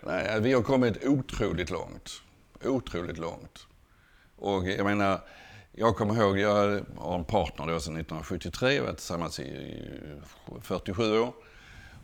Nej, 0.03 0.41
vi 0.41 0.53
har 0.53 0.63
kommit 0.63 1.05
otroligt 1.05 1.71
långt. 1.71 2.11
Otroligt 2.65 3.19
långt. 3.19 3.67
Och 4.37 4.69
jag 4.69 4.87
menar, 4.87 5.21
jag 5.73 5.97
kommer 5.97 6.15
ihåg, 6.15 6.39
jag 6.39 6.83
har 6.97 7.15
en 7.19 7.25
partner 7.25 7.67
då 7.67 7.81
sedan 7.81 7.97
1973, 7.97 8.79
har 8.79 8.85
varit 8.85 8.97
tillsammans 8.97 9.41
i 9.41 9.83
47 10.63 11.19
år. 11.19 11.33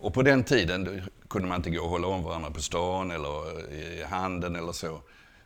Och 0.00 0.14
på 0.14 0.22
den 0.22 0.44
tiden 0.44 1.02
kunde 1.28 1.48
man 1.48 1.57
inte 1.57 1.70
gå 1.70 1.83
och 1.83 1.90
hålla 1.90 2.07
om 2.07 2.22
varandra 2.22 2.50
på 2.50 2.62
stan 2.62 3.11
eller 3.11 3.72
i 3.72 4.02
handen 4.02 4.57
eller 4.57 4.72
så. 4.72 5.00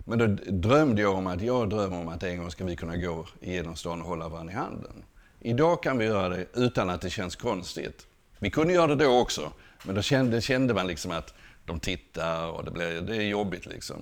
Men 0.08 0.18
då 0.18 0.26
drömde 0.52 1.02
jag 1.02 1.14
om 1.14 1.26
att 1.26 1.40
jag 1.42 1.70
drömmer 1.70 2.00
om 2.00 2.08
att 2.08 2.22
en 2.22 2.38
gång 2.38 2.50
ska 2.50 2.64
vi 2.64 2.76
kunna 2.76 2.96
gå 2.96 3.26
igenom 3.40 3.76
stan 3.76 4.00
och 4.02 4.08
hålla 4.08 4.28
varandra 4.28 4.52
i 4.52 4.56
handen. 4.56 5.04
Idag 5.40 5.82
kan 5.82 5.98
vi 5.98 6.04
göra 6.04 6.28
det 6.28 6.46
utan 6.54 6.90
att 6.90 7.00
det 7.00 7.10
känns 7.10 7.36
konstigt. 7.36 8.06
Vi 8.38 8.50
kunde 8.50 8.74
göra 8.74 8.86
det 8.94 9.04
då 9.04 9.20
också, 9.20 9.52
men 9.84 9.94
då 9.94 10.02
kände, 10.02 10.40
kände 10.40 10.74
man 10.74 10.86
liksom 10.86 11.10
att 11.10 11.34
de 11.66 11.80
tittar 11.80 12.46
och 12.46 12.64
det, 12.64 12.70
blir, 12.70 13.00
det 13.00 13.16
är 13.16 13.22
jobbigt 13.22 13.66
liksom. 13.66 13.96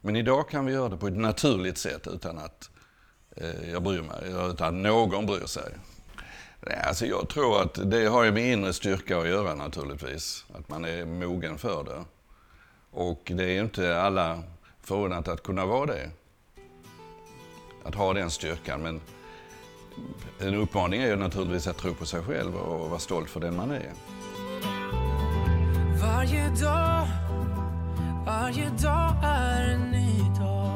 Men 0.00 0.16
idag 0.16 0.48
kan 0.48 0.66
vi 0.66 0.72
göra 0.72 0.88
det 0.88 0.96
på 0.96 1.06
ett 1.06 1.16
naturligt 1.16 1.78
sätt 1.78 2.06
utan 2.14 2.38
att 2.38 2.70
eh, 3.36 3.70
jag 3.70 3.82
bryr 3.82 4.02
mig, 4.02 4.50
utan 4.50 4.68
att 4.68 4.74
någon 4.74 5.26
bryr 5.26 5.46
sig. 5.46 5.72
Nej, 6.60 6.80
Alltså 6.88 7.06
jag 7.06 7.28
tror 7.28 7.62
att 7.62 7.90
det 7.90 8.06
har 8.06 8.24
ju 8.24 8.32
med 8.32 8.52
inre 8.52 8.72
styrka 8.72 9.18
att 9.18 9.28
göra 9.28 9.54
naturligtvis. 9.54 10.44
Att 10.54 10.68
man 10.68 10.84
är 10.84 11.04
mogen 11.04 11.58
för 11.58 11.84
det. 11.84 12.04
Och 12.90 13.32
det 13.34 13.44
är 13.44 13.52
ju 13.52 13.60
inte 13.60 14.00
alla 14.00 14.42
förunnat 14.86 15.28
att 15.28 15.42
kunna 15.42 15.66
vara 15.66 15.86
det. 15.86 16.10
Att 17.84 17.94
ha 17.94 18.12
den 18.12 18.30
styrkan. 18.30 18.82
Men 18.82 19.00
en 20.38 20.54
uppmaning 20.54 21.02
är 21.02 21.06
ju 21.06 21.16
naturligtvis 21.16 21.66
att 21.66 21.78
tro 21.78 21.94
på 21.94 22.06
sig 22.06 22.22
själv 22.22 22.56
och 22.56 22.90
vara 22.90 22.98
stolt 22.98 23.30
för 23.30 23.40
den 23.40 23.56
man 23.56 23.70
är. 23.70 23.92
Varje 26.02 26.48
dag, 26.48 27.08
varje 28.26 28.68
dag 28.68 29.14
är 29.24 29.70
en 29.70 29.90
ny 29.90 30.20
dag 30.38 30.66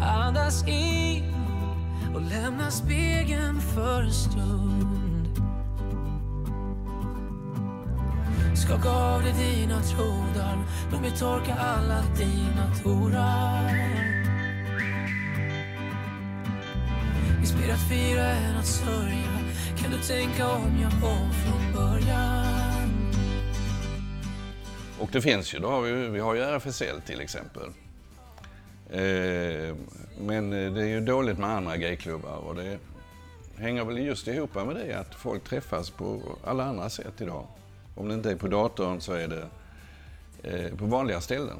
Andas 0.00 0.68
in 0.68 1.34
och 2.14 2.20
lämna 2.20 2.70
spegeln 2.70 3.60
för 3.60 4.02
en 4.02 4.12
stund 4.12 5.01
Skaka 8.54 8.90
av 8.90 9.22
dig 9.22 9.32
dina 9.32 9.82
trådar 9.82 10.58
Låt 10.92 11.00
mig 11.00 11.10
torka 11.10 11.54
alla 11.54 12.04
dina 12.18 12.74
tårar 12.82 14.02
Inspirerat 17.40 17.88
fira 17.88 18.24
än 18.24 18.56
att 18.56 18.66
sörja 18.66 19.38
Kan 19.78 19.90
du 19.90 19.98
tänka 19.98 20.48
om 20.48 20.78
jag 20.82 21.10
om 21.10 21.32
från 21.32 21.72
början 21.74 23.12
Och 25.00 25.08
det 25.12 25.22
finns 25.22 25.54
ju, 25.54 25.58
då 25.58 25.68
har 25.68 25.82
vi, 25.82 26.08
vi 26.08 26.20
har 26.20 26.34
ju 26.34 26.40
RFSL 26.40 27.00
till 27.06 27.20
exempel. 27.20 27.68
Eh, 28.90 29.76
men 30.20 30.52
eh, 30.52 30.72
det 30.72 30.82
är 30.82 30.88
ju 30.88 31.00
dåligt 31.00 31.38
med 31.38 31.50
andra 31.50 31.76
gayklubbar 31.76 32.36
och 32.36 32.54
det 32.54 32.78
hänger 33.56 33.84
väl 33.84 33.98
just 33.98 34.28
ihop 34.28 34.54
med 34.54 34.76
det 34.76 34.98
att 34.98 35.14
folk 35.14 35.44
träffas 35.44 35.90
på 35.90 36.20
alla 36.44 36.64
andra 36.64 36.90
sätt 36.90 37.20
idag. 37.20 37.46
Om 37.94 38.08
det 38.08 38.14
inte 38.14 38.30
är 38.30 38.36
på 38.36 38.48
datorn 38.48 39.00
så 39.00 39.12
är 39.12 39.28
det 39.28 39.48
eh, 40.42 40.76
på 40.76 40.84
vanliga 40.84 41.20
ställen. 41.20 41.58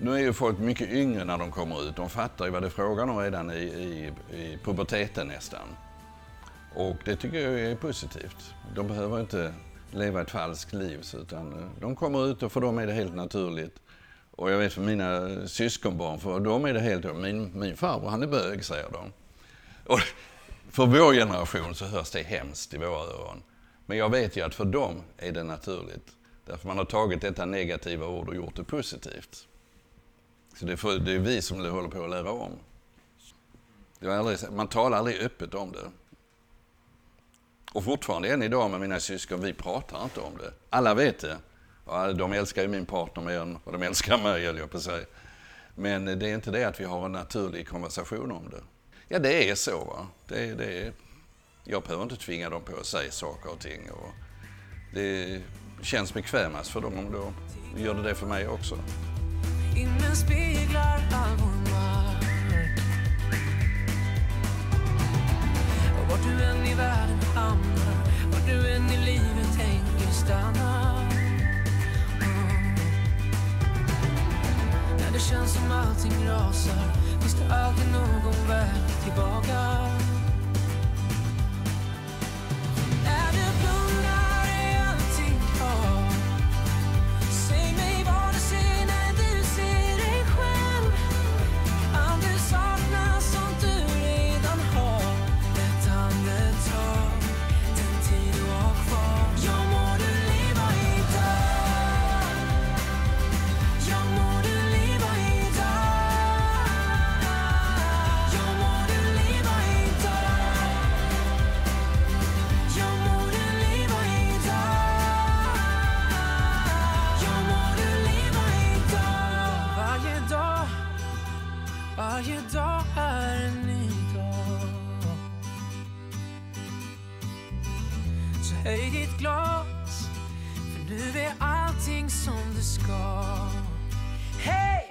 nu 0.00 0.14
är 0.14 0.18
ju 0.18 0.32
folk 0.32 0.58
mycket 0.58 0.90
yngre 0.90 1.24
när 1.24 1.38
de 1.38 1.50
kommer 1.50 1.88
ut. 1.88 1.96
De 1.96 2.10
fattar 2.10 2.44
ju 2.44 2.50
vad 2.50 2.62
det 2.62 2.68
är 2.68 2.70
frågan 2.70 3.10
om 3.10 3.18
redan 3.18 3.50
i, 3.50 3.54
i, 3.54 4.12
i 4.36 4.58
puberteten 4.64 5.28
nästan. 5.28 5.68
Och 6.74 6.96
det 7.04 7.16
tycker 7.16 7.38
jag 7.38 7.60
är 7.60 7.76
positivt. 7.76 8.54
De 8.74 8.88
behöver 8.88 9.20
inte 9.20 9.54
leva 9.90 10.22
ett 10.22 10.30
falskt 10.30 10.72
liv 10.72 11.04
utan 11.14 11.52
eh, 11.52 11.68
de 11.80 11.96
kommer 11.96 12.26
ut 12.26 12.42
och 12.42 12.52
för 12.52 12.60
dem 12.60 12.78
är 12.78 12.86
det 12.86 12.92
helt 12.92 13.14
naturligt. 13.14 13.80
Och 14.30 14.50
jag 14.50 14.58
vet 14.58 14.72
för 14.72 14.80
mina 14.80 15.46
syskonbarn, 15.46 16.20
för 16.20 16.40
dem 16.40 16.64
är 16.64 16.74
det 16.74 16.80
helt... 16.80 17.16
Min, 17.16 17.60
min 17.60 17.76
farbror 17.76 18.10
han 18.10 18.22
är 18.22 18.26
bög, 18.26 18.64
säger 18.64 18.86
de. 18.92 19.12
Och 19.86 20.00
för 20.70 20.86
vår 20.86 21.14
generation 21.14 21.74
så 21.74 21.84
hörs 21.84 22.10
det 22.10 22.22
hemskt 22.22 22.74
i 22.74 22.78
våra 22.78 23.00
öron. 23.00 23.42
Men 23.86 23.98
jag 23.98 24.10
vet 24.10 24.36
ju 24.36 24.42
att 24.42 24.54
för 24.54 24.64
dem 24.64 25.02
är 25.16 25.32
det 25.32 25.42
naturligt. 25.42 26.16
Därför 26.46 26.68
man 26.68 26.78
har 26.78 26.84
tagit 26.84 27.20
detta 27.20 27.44
negativa 27.44 28.06
ord 28.06 28.28
och 28.28 28.34
gjort 28.34 28.56
det 28.56 28.64
positivt. 28.64 29.48
Så 30.56 30.66
det 30.66 30.72
är, 30.72 30.76
för, 30.76 30.98
det 30.98 31.12
är 31.12 31.18
vi 31.18 31.42
som 31.42 31.70
håller 31.70 31.88
på 31.88 32.04
att 32.04 32.10
lära 32.10 32.30
om. 32.30 32.52
Det 33.98 34.06
var 34.06 34.14
aldrig, 34.14 34.52
man 34.52 34.68
talar 34.68 34.98
aldrig 34.98 35.20
öppet 35.20 35.54
om 35.54 35.72
det. 35.72 35.90
Och 37.72 37.84
fortfarande 37.84 38.28
än 38.28 38.42
idag 38.42 38.70
med 38.70 38.80
mina 38.80 39.00
syskon, 39.00 39.40
vi 39.40 39.52
pratar 39.52 40.04
inte 40.04 40.20
om 40.20 40.36
det. 40.38 40.52
Alla 40.70 40.94
vet 40.94 41.18
det. 41.18 41.36
Ja, 41.86 42.12
de 42.12 42.32
älskar 42.32 42.62
ju 42.62 42.68
min 42.68 42.86
partner 42.86 43.22
mer 43.22 43.40
än 43.40 43.58
vad 43.64 43.74
de 43.74 43.82
älskar 43.82 44.18
mig, 44.18 44.46
höll 44.46 44.58
jag 44.58 44.70
på 44.70 44.76
att 44.76 44.82
säga. 44.82 45.06
Men 45.74 46.04
det 46.04 46.30
är 46.30 46.34
inte 46.34 46.50
det 46.50 46.64
att 46.64 46.80
vi 46.80 46.84
har 46.84 47.06
en 47.06 47.12
naturlig 47.12 47.68
konversation 47.68 48.32
om 48.32 48.50
det. 48.50 48.62
Ja, 49.08 49.18
det 49.18 49.50
är 49.50 49.54
så. 49.54 49.84
Va? 49.84 50.06
Det, 50.28 50.54
det 50.54 50.78
är, 50.78 50.92
jag 51.64 51.82
behöver 51.82 52.02
inte 52.02 52.16
tvinga 52.16 52.50
dem 52.50 52.62
på 52.62 52.76
att 52.76 52.86
säga 52.86 53.10
saker 53.10 53.50
och 53.50 53.60
ting. 53.60 53.90
Och 53.90 54.12
det 54.92 55.40
känns 55.82 56.14
bekvämast 56.14 56.70
för 56.70 56.80
dem 56.80 56.98
om 56.98 57.12
då 57.12 57.32
gör 57.82 57.94
det 57.94 58.02
det 58.02 58.14
för 58.14 58.26
mig 58.26 58.48
också. 58.48 58.78
Innen 59.76 60.16
speglar 60.16 61.00
all 61.12 61.36
vår 61.36 61.72
mark 61.72 62.24
Och 66.00 66.10
vart 66.10 66.22
du 66.22 66.44
än 66.44 66.66
i 66.66 66.74
världen 66.74 67.18
hamnar 67.34 67.94
Vart 68.32 68.46
du 68.46 68.72
än 68.72 68.90
i 68.90 69.04
livet 69.04 69.58
tänker 69.58 70.12
stanna 70.12 71.00
Mm. 72.20 72.74
När 74.98 75.12
det 75.12 75.20
känns 75.20 75.54
som 75.54 75.70
allting 75.72 76.28
rasar 76.28 76.92
Finns 77.20 77.34
det 77.34 77.54
alltid 77.54 77.92
någon 77.92 78.48
väg 78.48 79.04
tillbaka 79.04 79.94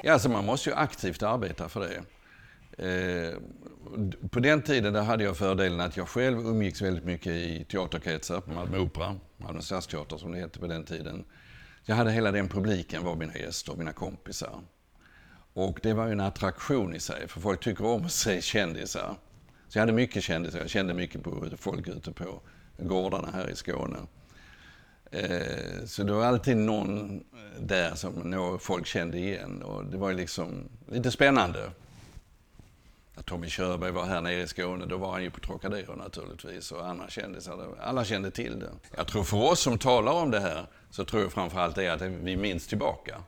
Ja, 0.06 0.14
alltså 0.14 0.30
man 0.30 0.46
måste 0.46 0.70
ju 0.70 0.76
aktivt 0.76 1.24
arbeta 1.24 1.70
för 1.70 1.80
det. 1.80 2.04
Eh, 2.78 3.38
på 4.30 4.40
den 4.40 4.62
tiden 4.62 4.94
där 4.94 5.02
hade 5.02 5.24
jag 5.24 5.38
fördelen 5.38 5.80
att 5.80 5.98
jag 5.98 6.10
själv 6.10 6.40
umgicks 6.40 6.82
väldigt 6.82 7.06
mycket 7.06 7.32
i 7.32 7.66
teaterkretsar 7.70 8.42
på 8.42 8.52
Malmö 8.52 8.78
Opera, 8.78 9.16
Malmö 9.38 9.62
Stadsteater 9.62 10.18
som 10.18 10.32
det 10.32 10.40
hette 10.40 10.60
på 10.60 10.68
den 10.68 10.84
tiden. 10.86 11.24
Jag 11.86 11.96
hade 11.96 12.12
hela 12.12 12.32
den 12.32 12.50
publiken 12.50 13.04
var 13.04 13.16
mina 13.16 13.38
gäster, 13.38 13.76
mina 13.76 13.94
kompisar. 13.94 14.62
Och 15.54 15.80
det 15.84 15.94
var 15.94 16.06
ju 16.06 16.12
en 16.12 16.20
attraktion 16.20 16.96
i 16.96 17.00
sig, 17.00 17.28
för 17.28 17.42
folk 17.42 17.64
tycker 17.64 17.86
om 17.86 18.06
att 18.06 18.12
se 18.12 18.42
kändisar. 18.42 19.16
Så 19.68 19.78
jag 19.78 19.82
hade 19.82 19.94
mycket 19.94 20.24
kändisar, 20.24 20.60
jag 20.60 20.70
kände 20.70 20.94
mycket 20.94 21.24
på 21.24 21.50
folk 21.58 21.88
ute 21.88 22.12
på 22.12 22.42
gårdarna 22.78 23.30
här 23.34 23.50
i 23.50 23.56
Skåne. 23.56 23.98
Eh, 25.14 25.86
Så 25.86 26.04
det 26.04 26.14
var 26.14 26.26
alltid 26.26 26.58
någon 26.58 27.16
eh, 27.18 27.62
där 27.62 27.96
som 27.96 28.60
folk 28.62 28.86
kände 28.86 29.18
igen 29.18 29.62
och 29.64 29.86
det 29.86 29.98
var 29.98 30.10
ju 30.10 30.16
liksom 30.18 30.70
lite 30.92 31.12
spännande. 31.12 31.72
När 33.16 33.24
Tommy 33.24 33.50
Körberg 33.50 33.92
var 33.92 34.06
här 34.06 34.22
nere 34.22 34.42
i 34.42 34.48
Skåne, 34.48 34.86
då 34.86 34.98
var 34.98 35.12
han 35.12 35.24
ju 35.24 35.30
på 35.30 35.40
Trocadero 35.40 35.96
naturligtvis 35.96 36.72
och 36.72 36.88
andra 36.88 37.10
kändisar. 37.10 37.68
Alla 37.82 38.06
kände 38.06 38.32
till 38.32 38.60
det. 38.60 38.70
Jag 38.98 39.08
tror 39.08 39.24
för 39.24 39.38
oss 39.38 39.60
som 39.60 39.78
talar 39.78 40.12
om 40.12 40.32
det 40.32 40.40
här 40.40 40.66
så 40.90 41.06
tror 41.06 41.22
jag 41.22 41.32
framförallt 41.32 41.76
det 41.76 41.86
är 41.86 41.92
att 41.92 42.02
vi 42.02 42.38
minns 42.38 42.68
tillbaka. 42.68 43.24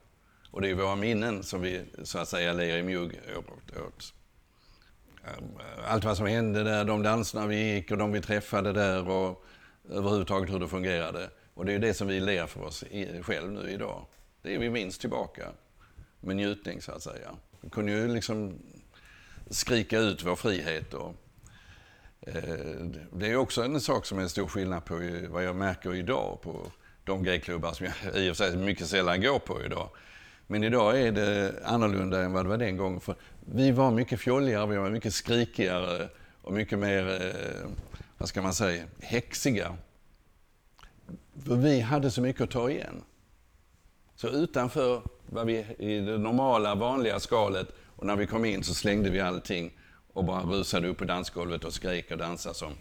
Och 0.51 0.61
det 0.61 0.69
är 0.69 0.73
våra 0.73 0.95
minnen 0.95 1.43
som 1.43 1.61
vi 1.61 1.81
så 2.03 2.19
att 2.19 2.27
säga 2.27 2.53
ler 2.53 2.77
i 2.77 2.83
mjugg 2.83 3.19
åt. 3.37 3.77
åt. 3.77 4.13
Eh, 5.25 5.93
allt 5.93 6.03
vad 6.03 6.17
som 6.17 6.25
hände 6.25 6.63
där, 6.63 6.85
de 6.85 7.03
danserna 7.03 7.47
vi 7.47 7.73
gick 7.73 7.91
och 7.91 7.97
de 7.97 8.11
vi 8.11 8.21
träffade 8.21 8.73
där 8.73 9.09
och 9.09 9.45
överhuvudtaget 9.89 10.53
hur 10.53 10.59
det 10.59 10.67
fungerade. 10.67 11.29
Och 11.55 11.65
det 11.65 11.73
är 11.73 11.79
det 11.79 11.93
som 11.93 12.07
vi 12.07 12.19
ler 12.19 12.47
för 12.47 12.63
oss 12.63 12.83
själv 13.21 13.51
nu 13.51 13.69
idag. 13.71 14.05
Det 14.41 14.55
är 14.55 14.59
vi 14.59 14.69
minns 14.69 14.97
tillbaka 14.97 15.47
med 16.19 16.35
njutning 16.35 16.81
så 16.81 16.91
att 16.91 17.03
säga. 17.03 17.35
Vi 17.61 17.69
kunde 17.69 17.91
ju 17.91 18.07
liksom 18.07 18.59
skrika 19.49 19.99
ut 19.99 20.23
vår 20.23 20.35
frihet. 20.35 20.93
Och, 20.93 21.15
eh, 22.21 22.33
det 23.13 23.27
är 23.27 23.35
också 23.35 23.63
en 23.63 23.81
sak 23.81 24.05
som 24.05 24.17
är 24.17 24.21
en 24.21 24.29
stor 24.29 24.47
skillnad 24.47 24.85
på 24.85 25.01
vad 25.29 25.43
jag 25.43 25.55
märker 25.55 25.95
idag 25.95 26.41
på 26.41 26.71
de 27.03 27.23
gayklubbar 27.23 27.73
som 27.73 27.85
jag 27.85 28.15
i 28.23 28.31
och 28.31 28.37
för 28.37 28.49
sig 28.49 28.57
mycket 28.57 28.87
sällan 28.87 29.21
går 29.21 29.39
på 29.39 29.63
idag. 29.63 29.89
Men 30.47 30.63
idag 30.63 31.01
är 31.01 31.11
det 31.11 31.53
annorlunda 31.65 32.21
än 32.21 32.33
vad 32.33 32.45
det 32.45 32.49
var 32.49 32.57
den 32.57 32.77
gången. 32.77 32.99
För 32.99 33.15
vi 33.39 33.71
var 33.71 33.91
mycket 33.91 34.19
fjolligare, 34.19 34.67
vi 34.67 34.77
var 34.77 34.89
mycket 34.89 35.13
skrikigare 35.13 36.09
och 36.41 36.53
mycket 36.53 36.79
mer, 36.79 37.21
eh, 37.21 37.69
vad 38.17 38.29
ska 38.29 38.41
man 38.41 38.53
säga, 38.53 38.83
häxiga. 38.99 39.77
För 41.43 41.55
vi 41.55 41.79
hade 41.79 42.11
så 42.11 42.21
mycket 42.21 42.41
att 42.41 42.51
ta 42.51 42.69
igen. 42.69 43.03
Så 44.15 44.27
utanför 44.27 45.01
var 45.25 45.45
vi 45.45 45.65
i 45.79 45.99
det 45.99 46.17
normala, 46.17 46.75
vanliga 46.75 47.19
skalet 47.19 47.67
och 47.95 48.05
när 48.05 48.15
vi 48.15 48.27
kom 48.27 48.45
in 48.45 48.63
så 48.63 48.73
slängde 48.73 49.09
vi 49.09 49.19
allting 49.19 49.71
och 50.13 50.25
bara 50.25 50.41
rusade 50.41 50.87
upp 50.87 50.97
på 50.97 51.05
dansgolvet 51.05 51.63
och 51.63 51.73
skrek 51.73 52.11
och 52.11 52.17
dansade 52.17 52.55
som 52.55 52.73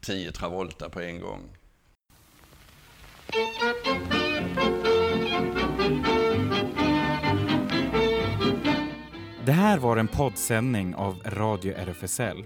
tio 0.00 0.32
Travolta 0.32 0.88
på 0.88 1.00
en 1.00 1.20
gång. 1.20 1.42
Det 9.44 9.52
här 9.52 9.78
var 9.78 9.96
en 9.96 10.08
poddsändning 10.08 10.94
av 10.94 11.20
Radio 11.24 11.74
RFSL. 11.76 12.44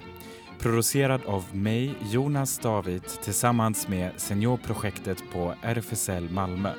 Producerad 0.63 1.21
av 1.27 1.57
mig, 1.57 1.95
Jonas 2.11 2.59
David, 2.59 3.03
tillsammans 3.23 3.89
med 3.89 4.11
Seniorprojektet 4.17 5.25
på 5.33 5.55
RFSL 5.63 6.31
Malmö. 6.31 6.73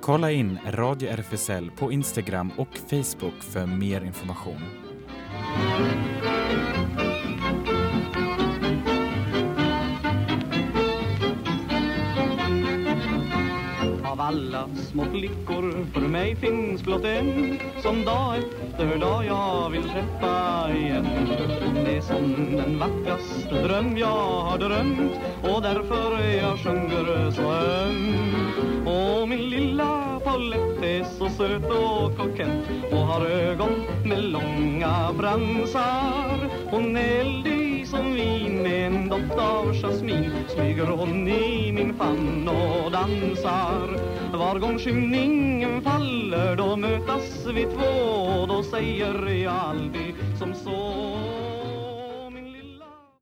Kolla 0.00 0.30
in 0.30 0.58
Radio 0.66 1.08
RFSL 1.10 1.70
på 1.70 1.92
Instagram 1.92 2.50
och 2.56 2.78
Facebook 2.90 3.42
för 3.42 3.66
mer 3.66 4.00
information. 4.00 4.62
Alla 14.30 14.68
små 14.76 15.04
flickor. 15.04 15.86
För 15.92 16.00
mig 16.00 16.36
finns 16.36 16.82
blott 16.82 17.04
en 17.04 17.58
Som 17.82 18.04
dag 18.04 18.36
efter 18.36 18.98
dag 18.98 19.24
jag 19.26 19.70
vill 19.70 19.82
träffa 19.82 20.70
igen. 20.74 21.06
Det 21.74 21.96
är 21.96 22.00
som 22.00 22.56
den 22.56 22.78
vackraste 22.78 23.62
dröm 23.62 23.98
jag 23.98 24.40
har 24.40 24.58
drömt 24.58 25.12
Och 25.42 25.62
därför 25.62 26.20
jag 26.42 26.58
sjunger 26.58 27.30
så 27.30 27.42
ömt 27.52 28.86
Och 28.86 29.28
min 29.28 29.50
lilla 29.50 30.20
Paulette 30.24 30.88
är 30.88 31.04
så 31.04 31.28
söt 31.28 31.70
och 31.70 32.16
kokett 32.16 32.92
Och 32.92 32.98
har 32.98 33.26
ögon 33.26 33.72
med 34.04 34.24
långa 34.24 35.12
bransar. 35.18 36.50
Hon 36.70 36.96
är 36.96 37.20
eldig 37.20 37.59
som 37.90 38.14
vin 38.14 38.62
med 38.62 38.86
en 38.86 39.08
doft 39.08 39.38
av 39.38 39.74
jasmin 39.74 40.30
Smyger 40.48 40.86
hon 40.86 41.28
i 41.28 41.72
min 41.72 41.94
famn 41.94 42.48
och 42.48 42.90
dansar. 42.90 43.98
Var 44.32 44.58
gång 44.58 44.78
skymningen 44.78 45.82
faller 45.82 46.56
då 46.56 46.76
mötas 46.76 47.46
vi 47.54 47.62
två. 47.64 48.46
Då 48.46 48.62
säger 48.62 49.28
jag 49.28 49.54
aldrig 49.54 50.14
som 50.38 50.54
så. 50.54 51.29